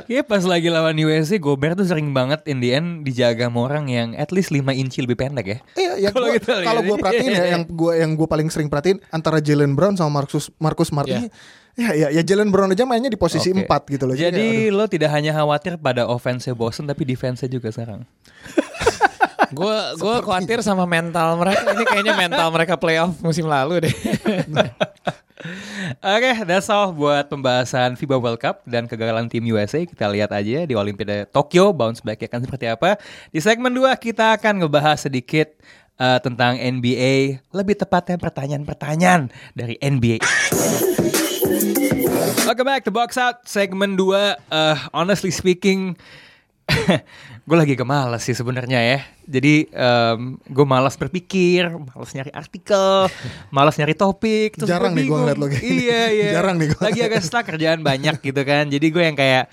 [0.06, 3.86] Iya pas lagi lawan USA Gobert tuh sering banget in the end dijaga sama orang
[3.86, 5.58] yang at least 5 inci lebih pendek ya.
[5.76, 8.67] Iya, ya Kalau gua- gitu kalau gue perhatiin ya yang gue yang gue paling sering
[8.67, 11.17] perhatiin antara Jalen Brown sama Marcus Marcus Smart Iya.
[11.17, 11.28] ini
[11.82, 13.65] Ya ya ya Jalen Brown aja mainnya di posisi Oke.
[13.65, 14.13] 4 gitu loh.
[14.13, 18.06] kayak, Jadi lo tidak hanya khawatir pada offense Boston tapi defense juga sekarang.
[19.52, 21.76] Gue gue khawatir sama mental mereka.
[21.76, 23.96] Ini kayaknya mental mereka playoff musim lalu deh.
[26.00, 29.84] Oke, that's all buat pembahasan FIBA World Cup dan kegagalan tim USA.
[29.84, 32.96] Kita lihat aja di Olimpiade Tokyo bounce back akan seperti apa.
[33.34, 35.52] Di segmen 2 kita akan ngebahas sedikit
[35.98, 40.22] eh, tentang NBA, lebih tepatnya pertanyaan-pertanyaan dari NBA.
[41.42, 44.14] Welcome back to Box Out segmen 2.
[44.54, 45.98] Eh, honestly speaking,
[47.50, 49.00] gue lagi kemalas sih sebenarnya ya.
[49.26, 49.66] Jadi
[50.46, 53.10] gue malas berpikir, malas nyari artikel,
[53.56, 54.54] malas nyari topik.
[54.54, 55.26] terus Jarang nih bingung.
[55.26, 55.66] ngeliat lo kayak.
[55.66, 56.30] Iya iya.
[56.38, 56.82] Jarang nih gua.
[56.94, 58.70] Lagi agak stuck kerjaan banyak gitu kan.
[58.70, 59.50] Jadi gue yang kayak,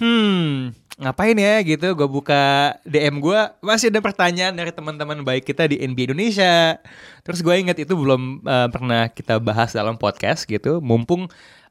[0.00, 1.92] hmm ngapain ya gitu.
[1.92, 6.80] Gue buka DM gue masih ada pertanyaan dari teman-teman baik kita di NBA Indonesia.
[7.22, 10.80] Terus gue inget itu belum eh, pernah kita bahas dalam podcast gitu.
[10.80, 11.28] Mumpung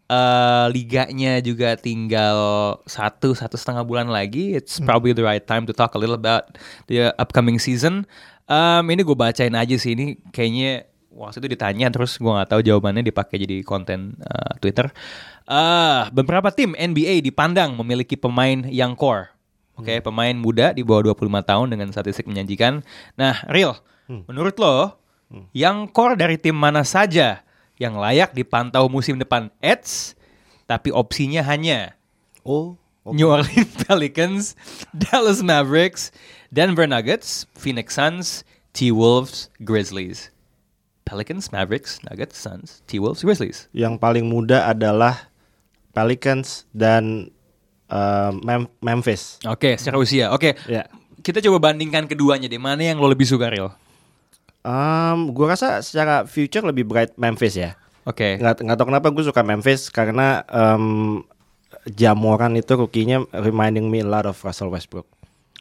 [0.10, 2.38] eh, liganya juga tinggal
[2.86, 4.54] satu satu setengah bulan lagi.
[4.54, 8.06] It's probably the right time to talk a little about the upcoming season.
[8.46, 10.86] Um, ini gue bacain aja sih ini kayaknya
[11.16, 14.92] waktu itu ditanya terus gue nggak tahu jawabannya dipakai jadi konten uh, Twitter.
[15.46, 19.30] Ah, beberapa tim NBA dipandang memiliki pemain yang core.
[19.76, 22.82] Oke, pemain muda di bawah 25 tahun dengan statistik menjanjikan.
[23.20, 23.76] Nah, real,
[24.08, 24.98] menurut lo
[25.52, 27.44] yang core dari tim mana saja
[27.76, 30.16] yang layak dipantau musim depan Eds
[30.64, 31.94] tapi opsinya hanya
[32.46, 34.54] Oh, New Orleans Pelicans,
[34.94, 36.14] Dallas Mavericks,
[36.54, 40.30] Denver Nuggets, Phoenix Suns, T-Wolves, Grizzlies.
[41.06, 43.70] Pelicans, Mavericks, Nuggets, Suns, T-Wolves, Grizzlies.
[43.78, 45.30] yang paling muda adalah
[45.96, 47.32] Pelicans dan
[47.88, 49.40] uh, Mem- Memphis.
[49.42, 50.30] Oke, secara usia.
[50.30, 50.92] Oke, Ya.
[51.24, 52.60] kita coba bandingkan keduanya deh.
[52.60, 53.72] Mana yang lo lebih suka, Real?
[54.62, 57.78] Um, gua rasa secara future lebih bright Memphis ya.
[58.04, 58.36] Oke.
[58.36, 61.22] Nggak nggak tahu kenapa gue suka Memphis karena um,
[61.88, 65.06] Jamoran itu rukinya reminding me a lot of Russell Westbrook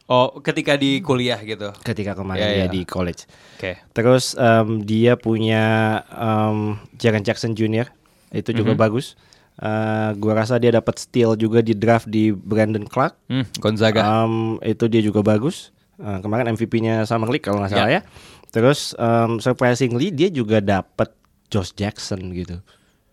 [0.04, 1.72] Oh, ketika di kuliah gitu.
[1.80, 2.66] ketika kemarin Ya, dia ya.
[2.68, 3.24] di college.
[3.56, 3.80] Oke.
[3.92, 5.64] Terus um, dia punya
[6.10, 7.88] um, Jaren Jackson Jr.
[8.30, 8.80] itu juga Mhm.
[8.80, 9.16] bagus.
[9.54, 13.14] Uh, gua rasa dia dapat steal juga di draft di Brandon Clark.
[13.26, 14.02] Hmm, Gonzaga.
[14.02, 15.70] Um, itu dia juga bagus.
[15.94, 17.94] Uh, kemarin MVP-nya Summer League kalau nggak salah Ya.
[17.98, 18.02] ya.
[18.50, 21.14] Terus um, surprisingly dia juga dapat
[21.48, 22.58] Josh Jackson gitu.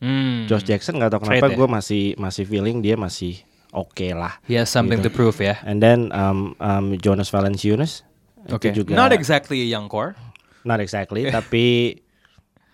[0.02, 0.50] Hmm.
[0.50, 1.58] Josh Jackson nggak tahu Trade kenapa ya?
[1.62, 3.38] gue masih masih feeling dia masih
[3.70, 4.42] oke lah.
[4.50, 5.14] He has something gitu.
[5.14, 5.62] to prove ya.
[5.62, 8.02] And then um, um, Jonas Valanciunas
[8.50, 8.74] Oke.
[8.74, 10.18] itu juga Not exactly a young core.
[10.62, 12.01] not exactly tapi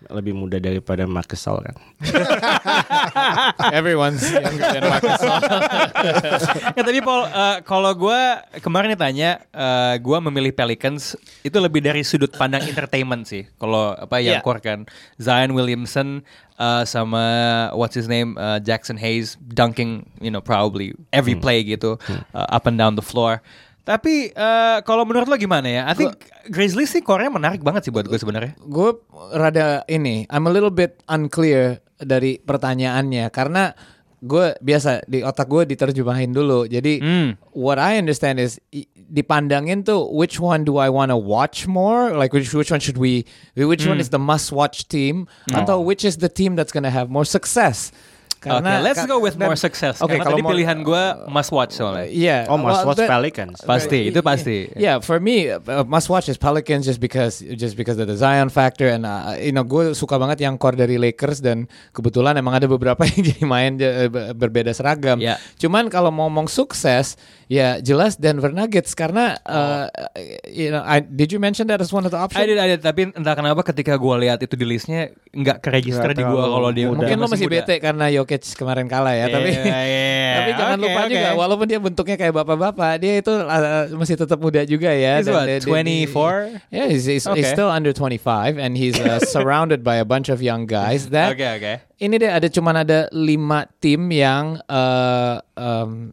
[0.06, 1.74] lebih muda daripada Marcus Gasol kan.
[3.74, 5.38] Everyone's younger than Marcus Gasol.
[6.78, 8.20] ya tadi Paul, eh, kalau gue
[8.62, 13.46] kemarin ditanya, eh gue memilih Pelicans itu lebih dari sudut pandang entertainment sih.
[13.58, 14.44] Kalau apa yang Yeah.
[14.44, 14.84] core kan,
[15.18, 16.22] Zion Williamson
[16.58, 17.24] eh, sama
[17.74, 22.70] what's his name eh, Jackson Hayes dunking, you know probably every play gitu, eh, up
[22.70, 23.42] and down the floor.
[23.88, 25.82] Tapi eh, kalau menurut lo gimana ya?
[25.88, 28.52] I think Grizzlies sih core-nya menarik banget sih buat gue sebenarnya.
[28.60, 28.90] gue
[29.32, 33.72] rada ini, I'm a little bit unclear dari pertanyaannya karena
[34.18, 36.66] gue biasa di otak gue diterjemahin dulu.
[36.66, 37.30] Jadi Hmm.
[37.54, 38.60] what I understand is
[39.08, 42.12] dipandangin tuh which one do I wanna watch more?
[42.12, 43.24] Like which which one should we?
[43.56, 45.24] Which one is the must watch team?
[45.48, 47.88] Atau which is the team that's gonna have more success?
[48.38, 49.98] Oke, let's go with more success.
[49.98, 52.06] Oke, Karena kalau tadi pilihan gue must watch soalnya.
[52.06, 52.46] Yeah.
[52.46, 53.58] Oh, must well, watch that- Pelicans.
[53.66, 54.70] Pasti, itu pasti.
[54.78, 58.46] Yeah, for me, uh, must watch is Pelicans just because just because of the Zion
[58.46, 62.54] factor and uh, you know gue suka banget yang core dari Lakers dan kebetulan emang
[62.54, 65.18] ada beberapa yang jadi main be- berbeda seragam.
[65.18, 65.42] Yeah.
[65.58, 67.16] Cuman kalau mau ngomong sukses,
[67.48, 69.88] ya jelas Denver Nuggets karena uh,
[70.44, 72.38] you know, I, did you mention that as one of the options?
[72.38, 72.84] I did, I did.
[72.84, 76.44] Tapi entah kenapa ketika gue lihat itu di listnya nggak ke register Nggak di gue
[76.44, 76.86] kalau dia.
[76.92, 77.56] Mungkin lo masih masih muda.
[77.64, 80.28] bete karena Jokic kemarin kalah ya, tapi Iya, iya.
[80.38, 81.10] tapi jangan Oke, lupa oke.
[81.10, 85.16] juga walaupun dia bentuknya kayak bapak-bapak, dia itu uh, masih tetap muda juga ya.
[85.16, 86.68] He's what, dia- dia- 24?
[86.68, 87.48] Yeah, he's, he's, he's Okay.
[87.48, 91.08] still under 25 and he's uh, surrounded by a bunch of young guys.
[91.08, 91.72] That Oke, oke.
[91.96, 96.12] ini deh ada cuman ada lima tim yang uh, um,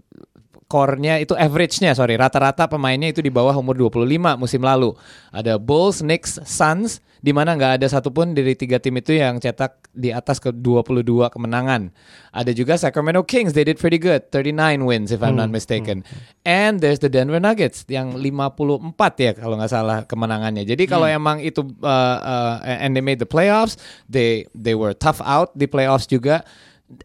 [0.76, 4.92] core-nya itu average-nya sorry rata-rata pemainnya itu di bawah umur 25 musim lalu.
[5.32, 9.90] Ada Bulls, Knicks, Suns di mana nggak ada satupun dari tiga tim itu yang cetak
[9.96, 11.90] di atas ke 22 kemenangan.
[12.36, 16.04] Ada juga Sacramento Kings, they did pretty good, 39 wins if I'm not mistaken.
[16.44, 20.68] And there's the Denver Nuggets yang 54 ya kalau nggak salah kemenangannya.
[20.68, 23.80] Jadi kalau emang itu uh, uh, and they made the playoffs,
[24.12, 26.44] they they were tough out di playoffs juga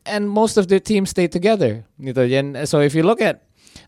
[0.04, 2.28] and most of their teams stay together gitu.
[2.28, 3.40] And so if you look at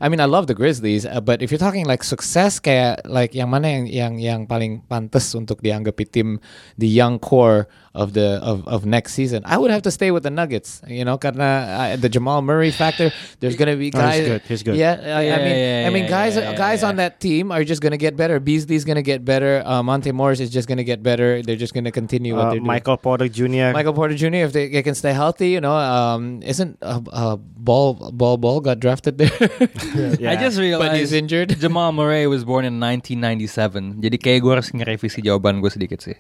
[0.02, 3.38] I mean I love the Grizzlies, uh, but if you're talking like success kayak like
[3.38, 6.42] yang mana yang yang yang paling pantas untuk dianggapi tim
[6.74, 10.24] the young core of the of, of next season, I would have to stay with
[10.26, 10.80] the Nuggets.
[10.88, 13.12] You know, karena uh, the Jamal Murray factor.
[13.38, 14.24] There's gonna be Oh, he's guys.
[14.26, 14.74] good, he's good.
[14.80, 16.88] Yeah, I, I Yeah, mean, yeah, I mean, yeah, guys, yeah, yeah, guys yeah.
[16.88, 18.40] on that team are just gonna get better.
[18.40, 19.60] Beasley's gonna get better.
[19.62, 21.44] Uh, Monte Morris is just gonna get better.
[21.44, 22.72] They're just gonna continue what Uh, they're doing.
[22.74, 23.70] Michael Porter Jr.
[23.76, 24.48] Michael Porter Jr.
[24.48, 28.58] If they, they can stay healthy, you know, um, isn't uh, uh, ball ball ball
[28.64, 29.30] got drafted there?
[30.22, 30.32] Yeah.
[30.32, 31.56] I just realized But he's injured.
[31.62, 34.00] Jamal Murray was born in 1997.
[34.00, 36.16] Jadi kayak gue harus ngerevisi jawaban gue sedikit sih.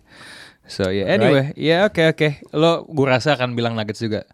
[0.68, 2.38] So yeah, anyway, ya oke oke.
[2.54, 4.28] Lo gue rasa akan bilang Nuggets juga.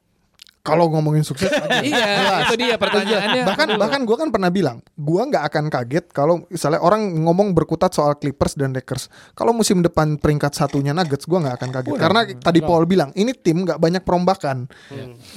[0.69, 1.81] Kalau ngomongin sukses aja.
[1.89, 3.45] iya, itu dia pertanyaannya.
[3.49, 7.97] bahkan bahkan gue kan pernah bilang gue nggak akan kaget kalau misalnya orang ngomong berkutat
[7.97, 9.09] soal Clippers dan Lakers.
[9.33, 11.93] Kalau musim depan peringkat satunya Nuggets gue nggak akan kaget.
[11.97, 14.69] Karena tadi Paul bilang ini tim nggak banyak perombakan.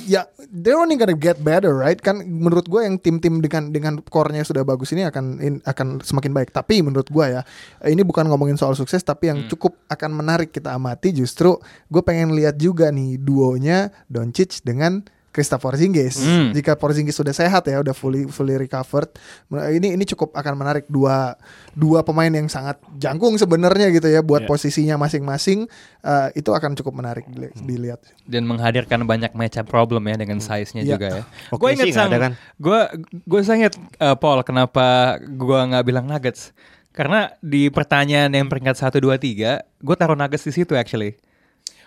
[0.05, 1.97] Ya they're only gonna get better right?
[1.97, 6.35] Kan menurut gue yang tim-tim dengan dengan core-nya sudah bagus ini akan in- akan semakin
[6.35, 6.49] baik.
[6.51, 7.41] Tapi menurut gue ya
[7.87, 11.55] ini bukan ngomongin soal sukses tapi yang cukup akan menarik kita amati justru
[11.87, 16.19] gue pengen lihat juga nih duonya Doncic dengan Kristaps Porzingis.
[16.19, 16.51] Hmm.
[16.51, 19.07] Jika Porzingis sudah sehat ya, udah fully fully recovered,
[19.71, 21.39] ini ini cukup akan menarik dua
[21.71, 24.51] dua pemain yang sangat jangkung sebenarnya gitu ya buat Yeah.
[24.51, 28.03] posisinya masing-masing eh, itu akan cukup menarik dili- dilihat.
[28.25, 30.91] dan menghadirkan banyak matchup problem ya dengan size-nya Iya.
[30.91, 31.23] juga ya.
[31.49, 32.33] Oke Gue inget sang, kan?
[32.57, 32.79] gue
[33.23, 36.51] gue inget uh, Paul kenapa gue nggak bilang Nuggets
[36.91, 41.15] karena di pertanyaan yang peringkat satu dua tiga gue taruh Nuggets di situ actually.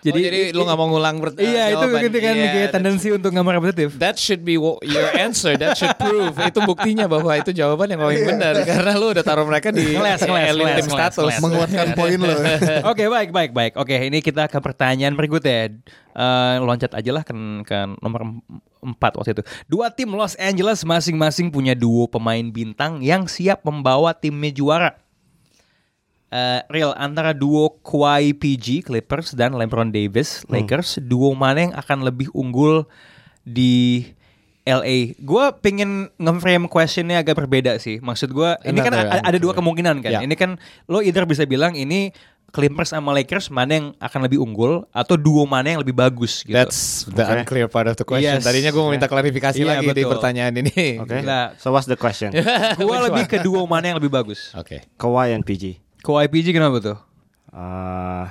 [0.05, 3.07] Jadi, oh, jadi lu nggak mau ngulang pert- Iya itu gitu kan Iya, kayak tendensi
[3.09, 3.89] untuk nggak repetitif.
[3.97, 5.57] That should be your answer.
[5.57, 9.49] That should prove itu buktinya bahwa itu jawaban yang paling benar karena lu udah taruh
[9.49, 11.33] mereka di tim ngeles, status.
[11.41, 12.35] Menguatkan poin lo.
[12.93, 13.73] Oke baik baik baik.
[13.81, 15.73] Oke ini kita ke pertanyaan berikutnya.
[16.15, 17.33] Eh, loncat aja lah ke,
[17.65, 18.39] ke nomor em-
[18.85, 19.43] empat waktu itu.
[19.65, 24.95] Dua tim Los Angeles masing-masing punya duo pemain bintang yang siap membawa timnya juara.
[26.35, 32.03] Eh, real antara duo Kawhi PG Clippers dan LeBron Davis Lakers, duo mana yang akan
[32.03, 32.83] lebih unggul
[33.47, 34.03] di
[34.67, 35.15] LA?
[35.15, 38.03] Gue pengen nge-frame questionnya agak berbeda sih.
[38.03, 40.11] Maksud gue ini kan Another a- ada dua kemungkinan kan.
[40.11, 40.19] Ya.
[40.27, 40.59] Ini kan
[40.91, 42.11] lo either bisa bilang ini
[42.51, 46.51] Clippers sama Lakers mana yang akan lebih unggul atau duo mana yang lebih bagus gitu.
[46.51, 47.47] That's the Oke.
[47.47, 48.35] unclear part of the question.
[48.35, 48.43] Yes.
[48.43, 50.11] Tadinya gue mau minta klarifikasi Iya, lagi di betul.
[50.11, 50.99] pertanyaan ini.
[50.99, 51.15] Oke.
[51.19, 51.55] Gila.
[51.59, 52.35] So what's the question?
[52.79, 54.51] gue lebih ke duo mana yang lebih bagus.
[54.51, 54.83] Oke.
[54.99, 55.84] Kawhi and PG.
[56.05, 56.97] Kawhi PG kenapa tuh?
[57.49, 58.29] Uh,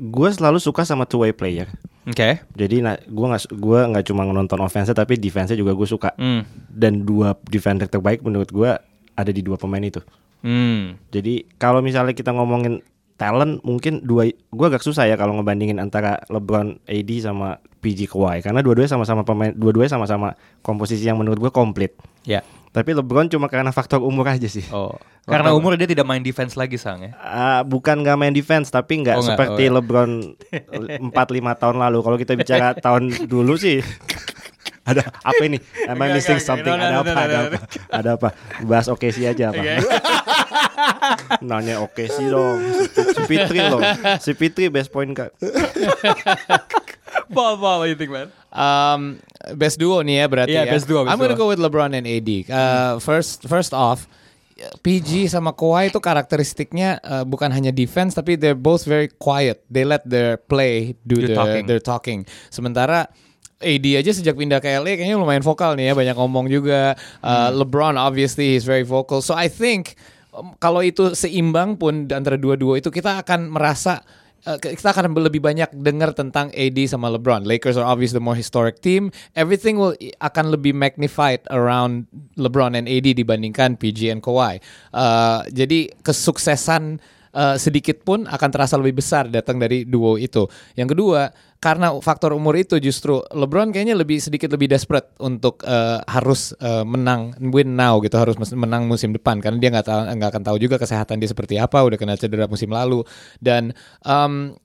[0.00, 1.68] gue selalu suka sama two way player.
[2.08, 2.40] Oke.
[2.56, 6.16] Jadi na, gue nggak gua nggak cuma nonton offense tapi defense juga gue suka.
[6.16, 6.48] Hmm.
[6.72, 8.70] Dan dua defender terbaik menurut gue
[9.12, 10.00] ada di dua pemain itu.
[10.40, 10.96] Hmm.
[11.12, 12.80] Jadi kalau misalnya kita ngomongin
[13.20, 18.40] talent mungkin dua gue agak susah ya kalau ngebandingin antara LeBron AD sama PG Kawhi
[18.40, 20.32] karena dua-duanya sama-sama pemain dua-duanya sama-sama
[20.64, 21.92] komposisi yang menurut gue komplit.
[22.24, 22.40] Ya.
[22.70, 24.62] Tapi LeBron cuma karena faktor umur aja sih.
[24.70, 24.94] Oh.
[25.26, 27.10] Karena umur dia tidak main defense lagi sang ya.
[27.18, 29.74] Ah, bukan nggak main defense tapi nggak Oh, seperti Oh, ya.
[29.82, 30.10] LeBron
[31.10, 31.98] 4 5 tahun lalu.
[32.02, 33.82] Kalau kita bicara tahun dulu sih
[34.80, 35.58] ada apa ini?
[35.86, 36.72] Am I missing something?
[36.74, 37.10] Ada apa?
[37.14, 37.58] Ada apa?
[37.90, 38.28] Ada apa?
[38.66, 39.62] Bahas oke sih aja apa?
[41.46, 42.58] Nanya oke sih dong.
[42.90, 43.82] Si Fitri loh.
[44.18, 45.30] Si Fitri best point kak.
[47.30, 48.28] Paul, Paul, what do you think, man?
[48.50, 49.22] Um,
[49.54, 50.72] best duo nih ya berarti Iya, ya.
[50.74, 51.46] best duo, best I'm gonna duo.
[51.46, 52.30] go with LeBron and AD.
[52.50, 54.10] Uh, first first off,
[54.82, 59.62] PG sama Kawhi itu karakteristiknya uh, bukan hanya defense tapi they're both very quiet.
[59.70, 61.64] They let their play do Do the, talking.
[61.64, 62.18] their talking.
[62.50, 63.08] Sementara
[63.60, 66.96] AD aja sejak pindah ke LA kayaknya lumayan vokal nih ya, banyak ngomong juga.
[67.20, 69.20] Uh, LeBron obviously is very vocal.
[69.20, 69.96] So I think
[70.32, 74.00] um, kalau itu seimbang pun antara dua-dua itu kita akan merasa
[74.46, 77.44] uh, kita akan lebih banyak dengar tentang AD sama LeBron.
[77.44, 79.12] Lakers are obviously the more historic team.
[79.36, 82.06] Everything will akan lebih magnified around
[82.40, 84.62] LeBron and AD dibandingkan PG and Kawhi.
[84.94, 87.02] Uh, jadi kesuksesan
[87.34, 90.46] uh, sedikit pun akan terasa lebih besar datang dari duo itu.
[90.74, 96.00] Yang kedua, karena faktor umur itu justru LeBron kayaknya lebih sedikit lebih desperate untuk uh,
[96.08, 99.44] harus uh, menang win now gitu harus menang musim depan.
[99.44, 102.48] Karena dia nggak tahu nggak akan tahu juga kesehatan dia seperti apa udah kena cedera
[102.48, 103.04] musim lalu.
[103.36, 103.76] Dan
[104.08, 104.56] um,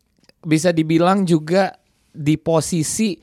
[0.48, 1.76] bisa dibilang juga
[2.16, 3.20] di posisi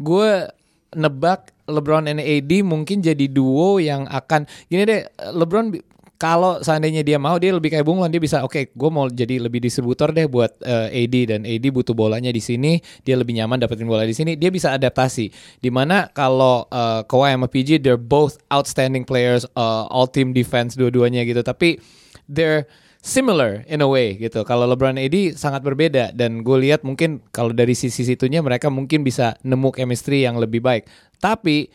[0.00, 0.48] gue
[0.96, 5.04] nebak LeBron and AD mungkin jadi duo yang akan gini deh
[5.36, 5.76] LeBron
[6.20, 8.12] kalau seandainya dia mau dia lebih kayak bunglon.
[8.12, 11.96] Dia bisa oke gue mau jadi lebih distributor deh buat eh, AD dan AD butuh
[11.96, 12.76] bolanya di sini.
[13.08, 14.36] Dia lebih nyaman dapetin bola di sini.
[14.36, 15.32] Dia bisa adaptasi.
[15.64, 20.76] Di mana kalau eh, Kawhi sama PG they're both outstanding players eh, all team defense
[20.76, 21.40] dua-duanya gitu.
[21.40, 21.80] Tapi
[22.28, 22.68] they're
[23.00, 24.44] similar in a way gitu.
[24.44, 26.12] Kalau LeBron AD sangat berbeda.
[26.12, 30.60] Dan gue lihat mungkin kalau dari sisi situnya mereka mungkin bisa nemu chemistry yang lebih
[30.60, 30.84] baik.
[31.16, 31.72] Tapi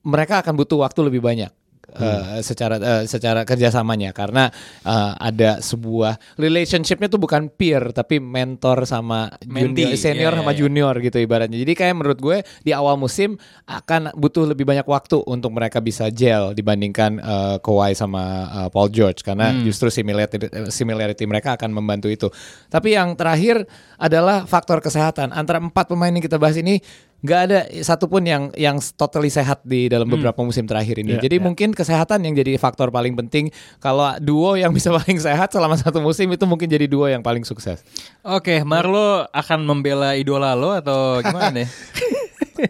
[0.00, 1.52] mereka akan butuh waktu lebih banyak.
[1.86, 2.02] Hmm.
[2.02, 4.50] eh, secara eh, secara kerjasamanya karena
[4.84, 10.56] eh, ada sebuah relationshipnya tuh bukan peer tapi mentor sama junior, senior iya, sama iya,
[10.58, 10.60] iya.
[10.66, 13.38] junior gitu ibaratnya jadi kayak menurut gue di awal musim
[13.70, 18.90] akan butuh lebih banyak waktu untuk mereka bisa gel dibandingkan eh, Kawhi sama eh, Paul
[18.92, 19.62] George karena Hmm.
[19.62, 22.26] justru similarity similarity mereka akan membantu itu
[22.66, 23.62] tapi yang terakhir
[23.94, 26.82] adalah faktor kesehatan antara empat pemain yang kita bahas ini
[27.26, 30.14] nggak ada satupun yang yang totally sehat di dalam Hmm.
[30.14, 31.18] beberapa musim terakhir ini.
[31.18, 33.50] Iya, Jadi mungkin kesehatan yang jadi faktor paling penting.
[33.82, 37.42] Kalau duo yang bisa paling sehat selama satu musim itu mungkin jadi duo yang paling
[37.42, 37.82] sukses.
[38.22, 41.66] Oke, Marlo akan membela idola lo atau gimana nih?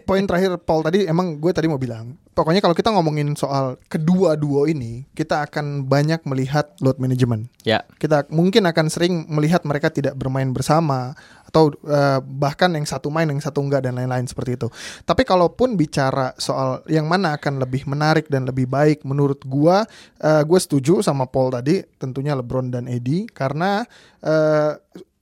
[0.07, 4.35] Poin terakhir Paul tadi emang gue tadi mau bilang, pokoknya kalau kita ngomongin soal kedua
[4.35, 7.49] duo ini, kita akan banyak melihat load management.
[7.63, 7.83] ya.
[7.99, 11.15] Kita mungkin akan sering melihat mereka tidak bermain bersama
[11.47, 14.67] atau eh, bahkan yang satu main yang satu enggak dan lain-lain seperti itu.
[15.07, 19.87] Tapi kalaupun bicara soal yang mana akan lebih menarik dan lebih baik menurut gua
[20.19, 23.87] eh, gue setuju sama Paul tadi tentunya LeBron dan AD karena
[24.19, 24.75] eh,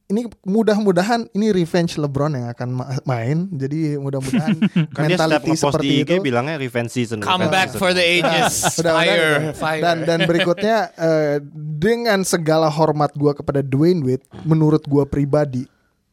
[0.05, 3.49] ini mudah-mudahan ini revenge LeBron yang akan ma- main.
[3.49, 4.53] Jadi mudah-mudahan
[4.95, 7.25] Kan mentality seperti di IG itu bilangnya revenge season.
[7.25, 7.81] Come revenge back season.
[7.81, 8.53] for the ages.
[8.81, 9.53] Udah, fire, udah.
[9.57, 9.81] fire.
[9.81, 11.37] Dan dan berikutnya eh,
[11.81, 15.65] dengan segala hormat gua kepada Dwayne Wade, menurut gua pribadi,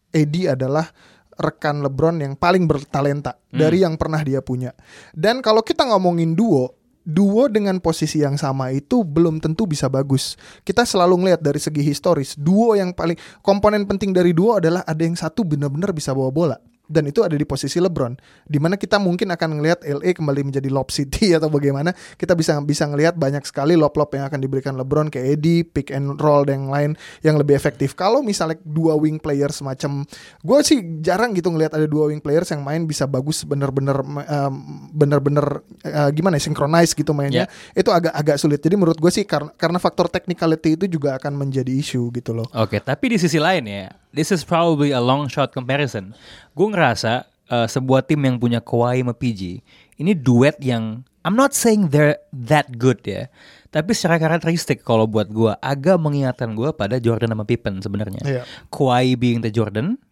[0.08, 0.88] Eddie adalah
[1.36, 4.72] rekan LeBron yang paling bertalenta dari yang pernah dia punya.
[5.12, 6.72] Dan kalau kita ngomongin duo,
[7.02, 10.38] duo dengan posisi yang sama itu belum tentu bisa bagus.
[10.62, 15.02] Kita selalu ngelihat dari segi historis, duo yang paling komponen penting dari duo adalah ada
[15.02, 16.56] yang satu benar-benar bisa bawa bola.
[16.88, 20.68] Dan itu ada di posisi LeBron, di mana kita mungkin akan ngelihat LA kembali menjadi
[20.68, 25.08] lob city atau bagaimana kita bisa bisa ngelihat banyak sekali lob-lob yang akan diberikan LeBron
[25.08, 26.90] ke Eddie, pick and roll dan yang lain
[27.24, 27.94] yang lebih efektif.
[27.96, 30.04] Kalau misalnya dua wing player semacam,
[30.42, 34.54] gue sih jarang gitu ngelihat ada dua wing players yang main bisa bagus bener-bener em,
[34.92, 37.48] bener-bener eh, gimana ya synchronize gitu mainnya.
[37.72, 38.60] Itu agak agak sulit.
[38.60, 42.46] Jadi menurut gue sih karena karena faktor technicality itu juga akan menjadi isu gitu loh.
[42.52, 46.12] Oke, tapi di sisi lain ya, this is probably a long shot comparison.
[46.52, 49.64] Gue ngerasa uh, sebuah tim yang punya Kawhi sama PG,
[50.00, 53.30] ini duet yang I'm not saying they're that good ya,
[53.70, 58.22] tapi secara karakteristik kalau buat gue agak mengingatkan gue pada Jordan sama Pippen sebenarnya.
[58.26, 58.42] Iya.
[58.74, 60.02] Kawhi being the Jordan,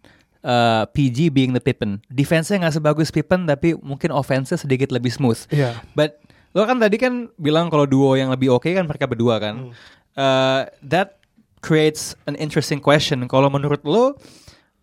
[0.47, 1.99] uh, PG being the Pippen.
[2.09, 5.39] Defense-nya nggak sebagus Pippen, tapi mungkin offense-nya sedikit lebih smooth.
[5.53, 5.77] Iya.
[5.93, 6.23] But
[6.57, 9.75] lo kan tadi kan bilang kalau duo yang lebih oke kan mereka berdua kan.
[10.15, 11.20] Uh, that
[11.61, 13.25] creates an interesting question.
[13.25, 14.17] Kalau menurut lo,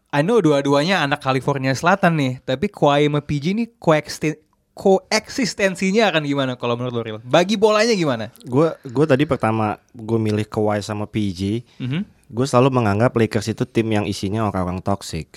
[0.09, 4.37] I know dua-duanya anak California Selatan nih, tapi Kawhi sama PG ini koeksisten
[4.77, 7.17] koeksistensinya akan gimana kalau menurut lo Ril?
[7.25, 8.29] Bagi bolanya gimana?
[8.45, 11.65] Gue gue tadi pertama gue milih Kawhi sama PG.
[11.81, 12.01] Mhm.
[12.29, 15.33] Gue selalu menganggap Lakers itu tim yang isinya orang-orang toxic.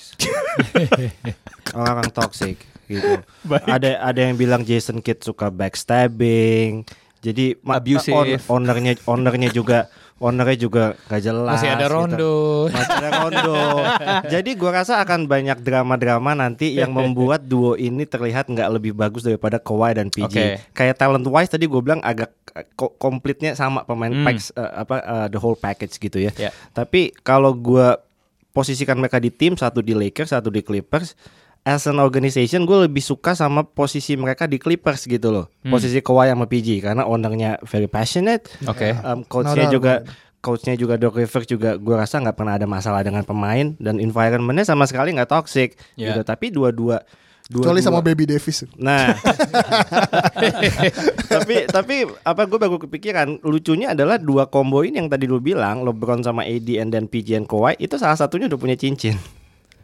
[1.76, 3.22] orang-orang toxic gitu.
[3.49, 6.84] Ada ada yang bilang Jason Kidd suka backstabbing.
[7.20, 8.12] Jadi Abusive.
[8.49, 9.86] on- ownernya ownernya juga
[10.21, 11.57] ownernya juga gak jelas.
[11.57, 11.95] Masih ada gitu.
[11.97, 12.35] Rondo.
[12.68, 13.57] Masih ada Rondo.
[14.37, 19.25] Jadi gua rasa akan banyak drama-drama nanti yang membuat duo ini terlihat nggak lebih bagus
[19.25, 20.25] daripada Kawhi dan PG.
[20.29, 20.45] Oke.
[20.71, 22.37] Kayak talent wise tadi gue bilang agak
[22.77, 24.23] ko- komplitnya sama pemain Hmm.
[24.23, 26.31] packs, eh, apa eh, the whole package gitu ya.
[26.37, 26.53] Ya.
[26.71, 27.97] Tapi kalau gua
[28.51, 31.14] posisikan mereka di tim satu di Lakers satu di Clippers
[31.63, 35.71] as an organization gue lebih suka sama posisi mereka di Clippers gitu loh Hmm.
[35.71, 38.97] posisi Kawhi sama PG karena ownernya very passionate Oke.
[38.97, 39.93] Um, coachnya No juga
[40.41, 44.65] coachnya juga Doc Rivers juga gue rasa nggak pernah ada masalah dengan pemain dan environmentnya
[44.65, 46.11] sama sekali nggak toxic Ya.
[46.11, 47.05] gitu tapi dua-dua
[47.47, 48.63] dua Kecuali sama Baby Davis.
[48.79, 49.11] Nah,
[51.35, 55.83] tapi tapi apa gue baru kepikiran lucunya adalah dua combo ini yang tadi lu bilang
[55.83, 59.19] LeBron sama AD and then PG and Kawhi itu salah satunya udah punya cincin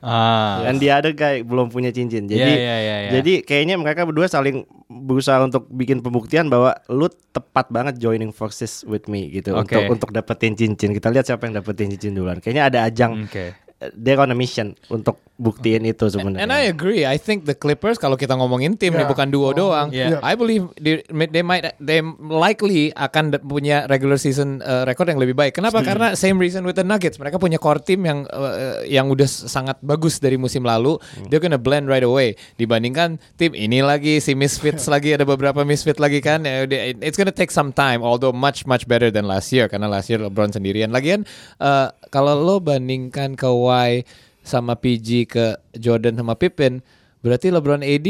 [0.06, 0.62] Ah.
[0.62, 2.30] dan dia ada guy belum punya cincin.
[2.30, 3.10] Jadi Iya, iya, iya, iya.
[3.18, 8.86] jadi kayaknya mereka berdua saling berusaha untuk bikin pembuktian bahwa lu tepat banget joining forces
[8.86, 9.74] with me gitu Oke.
[9.74, 10.94] untuk untuk dapetin cincin.
[10.94, 12.38] Kita lihat siapa yang dapetin cincin duluan.
[12.38, 13.58] Kayaknya ada ajang Oke.
[13.98, 16.42] they're on a mission untuk buktiin itu sebenarnya.
[16.42, 17.04] And I agree.
[17.04, 19.12] I think the Clippers kalau kita ngomongin tim nih Yeah.
[19.12, 19.88] bukan duo doang.
[19.92, 20.18] Yeah.
[20.24, 25.36] I believe they, they might they likely akan punya regular season uh, record yang lebih
[25.36, 25.52] baik.
[25.54, 25.84] Kenapa?
[25.84, 27.20] Karena same reason with the Nuggets.
[27.20, 30.96] Mereka punya core team yang uh, yang udah sangat bagus dari musim lalu.
[31.28, 32.34] They're gonna blend right away.
[32.56, 36.48] Dibandingkan tim ini lagi si misfits lagi ada beberapa misfit lagi kan.
[36.48, 36.64] Ya
[37.04, 38.00] It's gonna take some time.
[38.00, 40.88] Although much much better than last year karena last year LeBron sendirian.
[40.90, 41.28] Lagian
[41.60, 44.02] uh, kalau lo bandingkan Kawhi
[44.46, 45.44] sama PG ke
[45.74, 46.78] Jordan sama Pippen,
[47.18, 48.08] berarti LeBron AD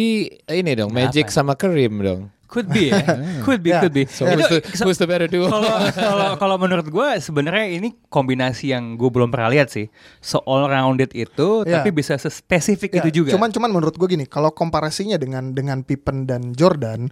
[0.52, 2.22] ini dong, Magic sama Kareem dong.
[2.46, 3.02] Could be ya.
[3.48, 3.82] Could be, Ya.
[3.82, 4.06] could be.
[4.06, 5.50] So Itu- who's the, who's the better duo?
[5.50, 9.90] kalau kalau menurut gue sebenarnya ini kombinasi yang gue belum pernah lihat sih.
[10.22, 11.82] So all rounded itu Ya.
[11.82, 13.34] tapi bisa spesifik Ya, itu juga.
[13.34, 17.10] Cuman cuman menurut gue gini, kalau komparasinya dengan dengan Pippen dan Jordan,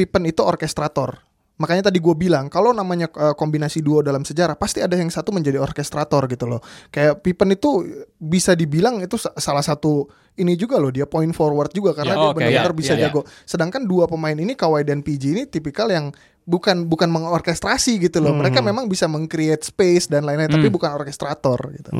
[0.00, 1.20] Pippen itu orkestrator.
[1.60, 5.28] Makanya tadi gue bilang kalau namanya eh, kombinasi duo dalam sejarah pasti ada yang satu
[5.28, 6.60] menjadi orkestrator gitu loh.
[6.88, 7.84] Kayak Pippen itu
[8.16, 12.16] bisa dibilang itu sa- salah satu ini juga loh dia point forward juga karena Ya,
[12.16, 13.02] dia oke, benar-benar ya, bisa ya, ya.
[13.06, 13.20] jago.
[13.44, 16.08] Sedangkan dua pemain ini Kawhi dan PG ini tipikal yang
[16.42, 18.32] bukan bukan mengorkestrasi gitu loh.
[18.32, 21.92] Mereka memang bisa meng-create space dan lain-lain tapi bukan orkestrator gitu.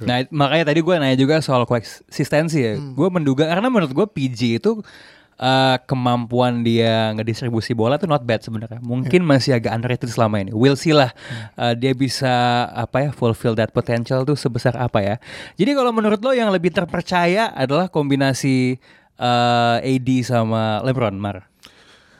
[0.00, 2.78] Nah makanya tadi gue nanya juga soal konsistensi ya.
[2.78, 4.78] Gue menduga karena menurut gue PG itu
[5.38, 8.82] eh, kemampuan dia ngedistribusi bola tuh not bad sebenarnya.
[8.82, 10.50] Mungkin masih agak underrated selama ini.
[10.50, 11.14] We'll see lah
[11.54, 15.16] eh, dia bisa apa ya fulfill that potential tuh sebesar apa ya.
[15.54, 18.76] Jadi kalau menurut lo yang lebih terpercaya adalah kombinasi
[19.16, 21.46] eh, AD sama LeBron Mar.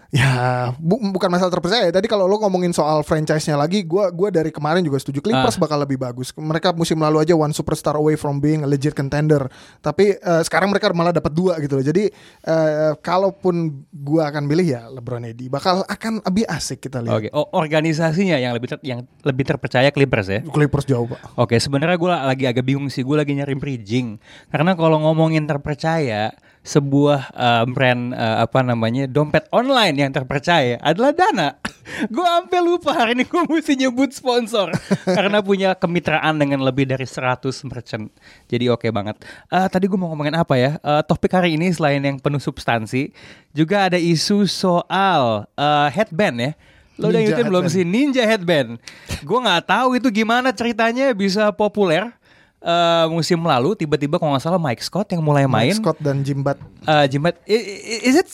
[0.09, 1.85] Ya, bu- bukan masalah terpercaya.
[1.87, 5.77] Tadi kalau lo ngomongin soal franchise-nya lagi, gua gua dari kemarin juga setuju Clippers bakal
[5.79, 6.33] lebih bagus.
[6.33, 9.45] Mereka musim lalu aja one superstar away from being a legit contender.
[9.79, 11.85] Tapi eh, sekarang mereka malah dapat dua gitu loh.
[11.85, 12.09] Jadi
[12.41, 17.13] eh, kalaupun gua akan pilih ya LeBron AD, bakal akan lebih asik kita lihat.
[17.15, 20.41] Oke, oh, organisasinya yang lebih ter- yang lebih terpercaya Clippers ya.
[20.41, 21.37] Clippers jauh, Pak.
[21.37, 23.05] Oke, sebenarnya gue lagi agak bingung sih.
[23.05, 24.17] Gue lagi nyari bridging
[24.49, 26.33] karena kalau ngomongin terpercaya,
[26.69, 31.57] sebuah uh, brand uh, apa namanya dompet online yang terpercaya adalah Dana.
[32.15, 34.69] gue sampai lupa hari ini gue mesti nyebut sponsor
[35.17, 38.13] karena punya kemitraan dengan lebih dari 100 merchant.
[38.47, 39.17] Jadi oke banget.
[39.49, 40.77] Eh, tadi gue mau ngomongin apa ya?
[40.77, 43.11] Eh, topik hari ini selain yang penuh substansi,
[43.57, 46.53] juga ada isu soal eh, headband ya.
[46.99, 48.83] Lo udah ngikutin belum sih Ninja Headband?
[49.23, 52.11] Gue nggak tahu itu gimana ceritanya bisa populer.
[52.59, 55.71] Eh, musim lalu tiba-tiba kalau nggak salah Mike Scott yang mulai main.
[55.71, 56.59] Mike Scott dan Jim Butt.
[56.83, 58.27] Eh, Jimat, i- i- is it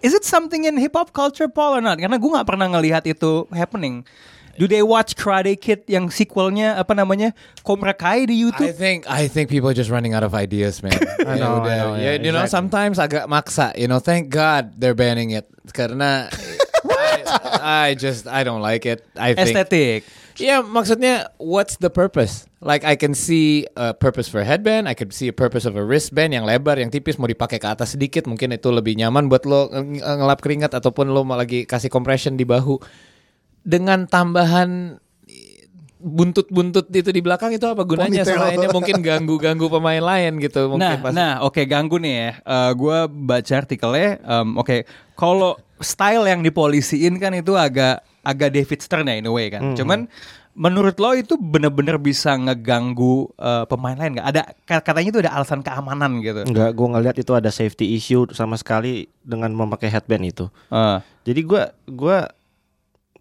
[0.00, 1.98] is it something in hip hop culture Paul or not?
[1.98, 4.06] Karena gue nggak pernah ngelihat itu happening.
[4.54, 7.32] Do they watch Karate Kid yang sequelnya apa namanya
[7.64, 8.70] Cobra Kai di I YouTube?
[8.76, 10.92] think I think people are just running out of ideas, man.
[11.26, 11.74] I know, I Ya udah.
[11.74, 12.54] know, Ya, yeah, you know, exactly.
[12.54, 13.72] sometimes agak maksa.
[13.74, 16.28] You know, thank God they're banning it karena
[17.32, 19.02] I, I just I don't like it.
[19.16, 20.04] I think Estetik.
[20.36, 22.48] Yeah, maksudnya what's the purpose?
[22.58, 25.76] Like I can see a purpose for a headband, I could see a purpose of
[25.76, 29.28] a wristband yang lebar, yang tipis mau dipakai ke atas sedikit, mungkin itu lebih nyaman
[29.28, 32.80] buat lo ng- ng- ngelap keringat ataupun lo mau lagi kasih compression di bahu.
[33.60, 34.96] Dengan tambahan
[36.02, 38.34] buntut-buntut itu di belakang itu apa gunanya Ponytail.
[38.34, 42.30] selainnya mungkin ganggu-ganggu pemain lain gitu Nah, mungkin pas nah, oke ganggu nih ya.
[42.74, 44.18] gue baca artikelnya.
[44.18, 44.76] em, oke,
[45.14, 49.74] kalau style yang dipolisiin kan itu agak agak David Stern ya in a way kan.
[49.74, 50.06] Cuman
[50.52, 54.28] menurut lo itu bener-bener bisa ngeganggu eh, pemain lain nggak?
[54.30, 54.42] Ada
[54.84, 56.44] katanya itu ada alasan keamanan gitu.
[56.44, 60.46] Enggak, gue ngeliat itu ada safety issue sama sekali dengan memakai headband itu.
[60.70, 61.62] Eh, Jadi gue
[61.92, 62.26] gua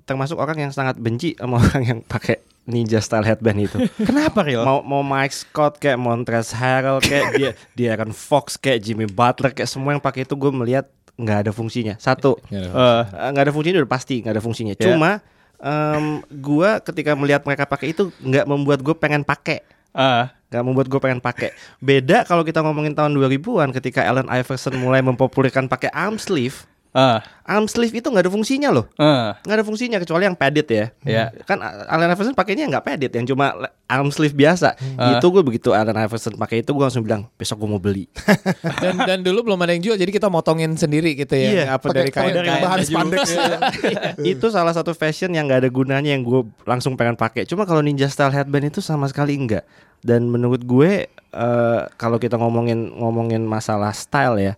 [0.03, 3.77] termasuk orang yang sangat benci sama orang yang pakai ninja style headband itu.
[4.09, 4.61] kenapa Rio?
[4.61, 9.55] mau mau Mike Scott kayak Montrezl Harrell kayak dia dia akan Fox kayak Jimmy Butler
[9.55, 10.85] kayak semua yang pakai itu gue melihat
[11.21, 11.95] nggak ada fungsinya.
[11.95, 14.73] Satu Ya, Eh, eh, nggak ada fungsinya udah pasti nggak ada fungsinya.
[14.73, 14.83] Ya.
[14.89, 15.21] Cuma
[15.57, 16.05] em,
[16.41, 19.61] gua ketika melihat mereka pakai itu nggak membuat gue pengen pakai.
[19.91, 21.55] eh, Gak membuat gue pengen pakai.
[21.79, 26.67] Beda kalau kita ngomongin tahun 2000-an ketika Allen Iverson mulai mempopulerkan pakai arm sleeve.
[26.91, 28.87] Eh, Arm sleeve itu nggak ada fungsinya loh.
[28.95, 29.35] eh.
[29.43, 30.85] Nggak ada fungsinya kecuali yang padded ya.
[31.03, 31.25] Iya.
[31.43, 33.51] Kan Allen Iverson pakainya nggak padded, yang cuma
[33.91, 34.79] arm sleeve biasa.
[34.95, 35.19] Ah.
[35.19, 38.07] Itu gue begitu Allen Iverson pakai itu gue langsung bilang besok gue mau beli.
[38.83, 41.91] dan dan dulu belum ada yang jual jadi kita motongin sendiri gitu ya Iya, apa
[41.91, 43.23] dari kain pakai kain bahan spandex.
[44.31, 47.43] itu salah satu fashion yang nggak ada gunanya yang gue langsung pengen pakai.
[47.43, 49.67] Cuma kalau Ninja Style headband itu sama sekali enggak.
[50.01, 54.53] Dan menurut gue eh, kalau kita ngomongin ngomongin masalah style ya,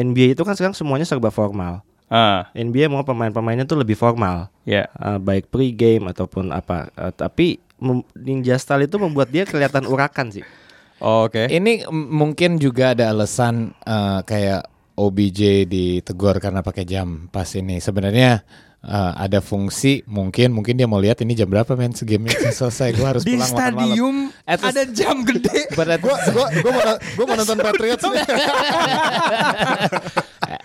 [0.00, 1.84] NBA itu kan sekarang semuanya serba formal.
[2.10, 4.50] Ah, NBA mau pemain-pemainnya tuh lebih formal.
[4.66, 4.90] ya.
[4.98, 6.90] uh, baik pre-game ataupun apa.
[6.98, 7.62] Uh, tapi
[8.16, 10.44] Ninja Style itu membuat dia kelihatan urakan sih.
[11.00, 11.48] Oke.
[11.48, 14.68] Ini m- mungkin juga ada alasan eh, kayak
[15.00, 17.80] OBJ ditegur karena pakai jam pas ini.
[17.80, 18.44] Sebenarnya
[18.80, 23.04] eh, ada fungsi mungkin mungkin dia mau lihat ini jam berapa men game selesai gue
[23.04, 23.76] harus Di pulang makan malam.
[23.76, 25.60] stadium the- ada jam gede.
[26.00, 26.46] Gua gua
[27.16, 28.04] gua mau nonton Patriots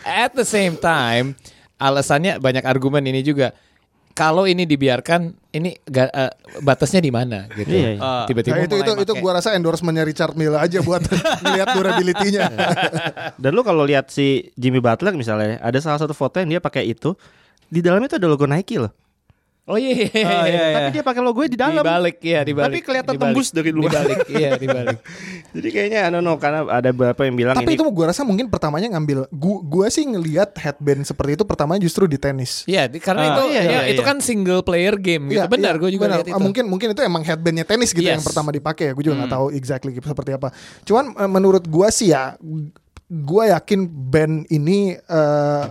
[0.05, 1.35] at the same time
[1.75, 3.51] alasannya banyak argumen ini juga.
[4.15, 6.31] Kalau ini dibiarkan, ini ga- eh,
[6.63, 7.67] batasnya di mana gitu?
[7.67, 7.99] Iya, iya.
[7.99, 8.23] Ah.
[8.23, 11.03] Tiba-tiba Nah, itu itu itu gua rasa endorsementnya Richard Mille aja buat
[11.43, 12.47] ngelihat durability-nya.
[13.35, 16.87] Dan lu kalau lihat si Jimmy Butler misalnya, ada salah satu foto yang dia pakai
[16.87, 17.11] itu
[17.67, 18.93] di dalamnya itu ada logo Nike loh.
[19.65, 20.25] Oh iya, iya, iya.
[20.29, 20.75] Oh, iya, iya.
[20.77, 21.81] Tapi dia pakai logonya di dalam.
[21.81, 22.69] Di balik, iya di balik.
[22.69, 23.33] Tapi kelihatan Di balik.
[23.33, 23.81] tembus dari luar.
[23.81, 24.99] Di balik, iya di balik.
[25.57, 28.21] Jadi kayaknya I don't know karena ada beberapa yang bilang Tapi ini itu gua rasa
[28.21, 32.61] mungkin pertamanya ngambil gua, gua sih ngelihat headband seperti itu pertamanya justru di tenis.
[32.63, 34.05] Iya, di- karena Ah, itu iya, ya, iya, itu iya.
[34.05, 35.41] kan single player game gitu.
[35.41, 36.17] Iya, benar, iya, gue juga benar.
[36.21, 36.37] lihat itu.
[36.37, 38.21] Ah, Mungkin mungkin itu emang headbandnya tenis gitu Yes.
[38.21, 38.93] yang pertama dipakai ya.
[38.93, 40.53] Gue juga nggak tahu exactly seperti apa.
[40.85, 42.37] Cuman eh, menurut gua sih ya,
[43.07, 45.63] gua yakin band ini eh,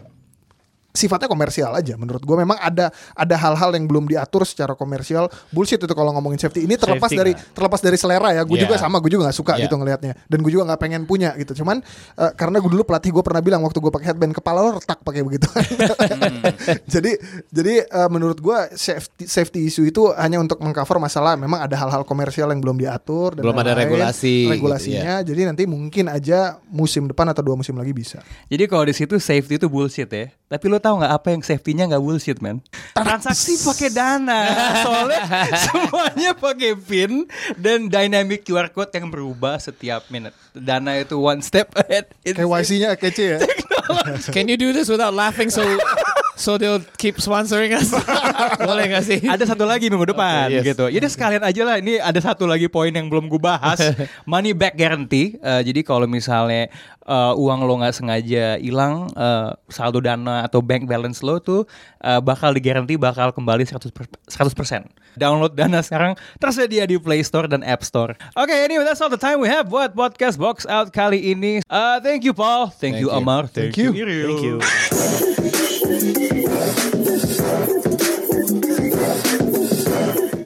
[0.95, 5.77] sifatnya komersial aja menurut gue memang ada ada hal-hal yang belum diatur secara komersial bullshit
[5.77, 7.51] itu kalau ngomongin safety ini terlepas Safety dari nggak?
[7.51, 8.71] terlepas dari selera ya gue Yeah.
[8.71, 9.67] juga sama gue juga nggak suka Yeah.
[9.67, 11.83] gitu ngelihatnya dan gue juga nggak pengen punya gitu cuman
[12.15, 15.03] eh, karena gue dulu pelatih gue pernah bilang waktu gue pakai headband kepala lo retak
[15.03, 15.51] pakai begitu
[16.95, 17.13] jadi
[17.51, 22.03] jadi eh, menurut gue safety safety issue itu hanya untuk mengcover masalah memang ada hal-hal
[22.05, 23.91] komersial yang belum diatur dan Belum ada lain-lain.
[23.91, 28.65] regulasi gitu, regulasinya jadi nanti mungkin aja musim depan atau dua musim lagi bisa Jadi
[28.65, 30.31] kalau di situ safety itu bullshit ya.
[30.45, 32.61] Tapi lo tahu nggak apa yang safety-nya nggak bullshit, man?
[32.93, 34.41] Transaksi pakai dana.
[34.85, 35.23] Soalnya
[35.57, 37.25] semuanya pakai PIN
[37.57, 40.37] dan dynamic QR code yang berubah setiap minute.
[40.53, 42.13] Dana itu one step ahead.
[42.21, 43.39] KYC-nya kece ya
[44.35, 45.65] Can you do this without laughing so
[46.35, 47.91] so they'll keep sponsoring us?
[48.69, 49.19] Boleh gak sih?
[49.25, 50.65] ada satu lagi minggu depan Okay, yes.
[50.75, 50.85] gitu.
[50.91, 53.79] Jadi sekalian aja lah ini ada satu lagi poin yang belum gue bahas.
[54.31, 55.39] Money back guarantee.
[55.39, 56.69] Eh, jadi kalau misalnya
[57.03, 61.65] eh, uang lo nggak sengaja hilang, eh, saldo dana atau bank balance lo tuh
[62.01, 63.91] eh, bakal digaranti bakal kembali 100%.
[64.27, 65.15] 100%.
[65.15, 68.19] Download dana sekarang tersedia di Play Store dan App Store.
[68.35, 71.63] Oke, anyway that's all the time we have buat podcast box out kali ini.
[71.63, 73.19] Eh, thank you Paul, thank, Thank you you.
[73.19, 73.95] Amar, Thank you.
[73.95, 74.27] Iril.
[74.35, 75.71] Thank you.
[75.87, 76.23] Thank
[79.27, 79.34] you.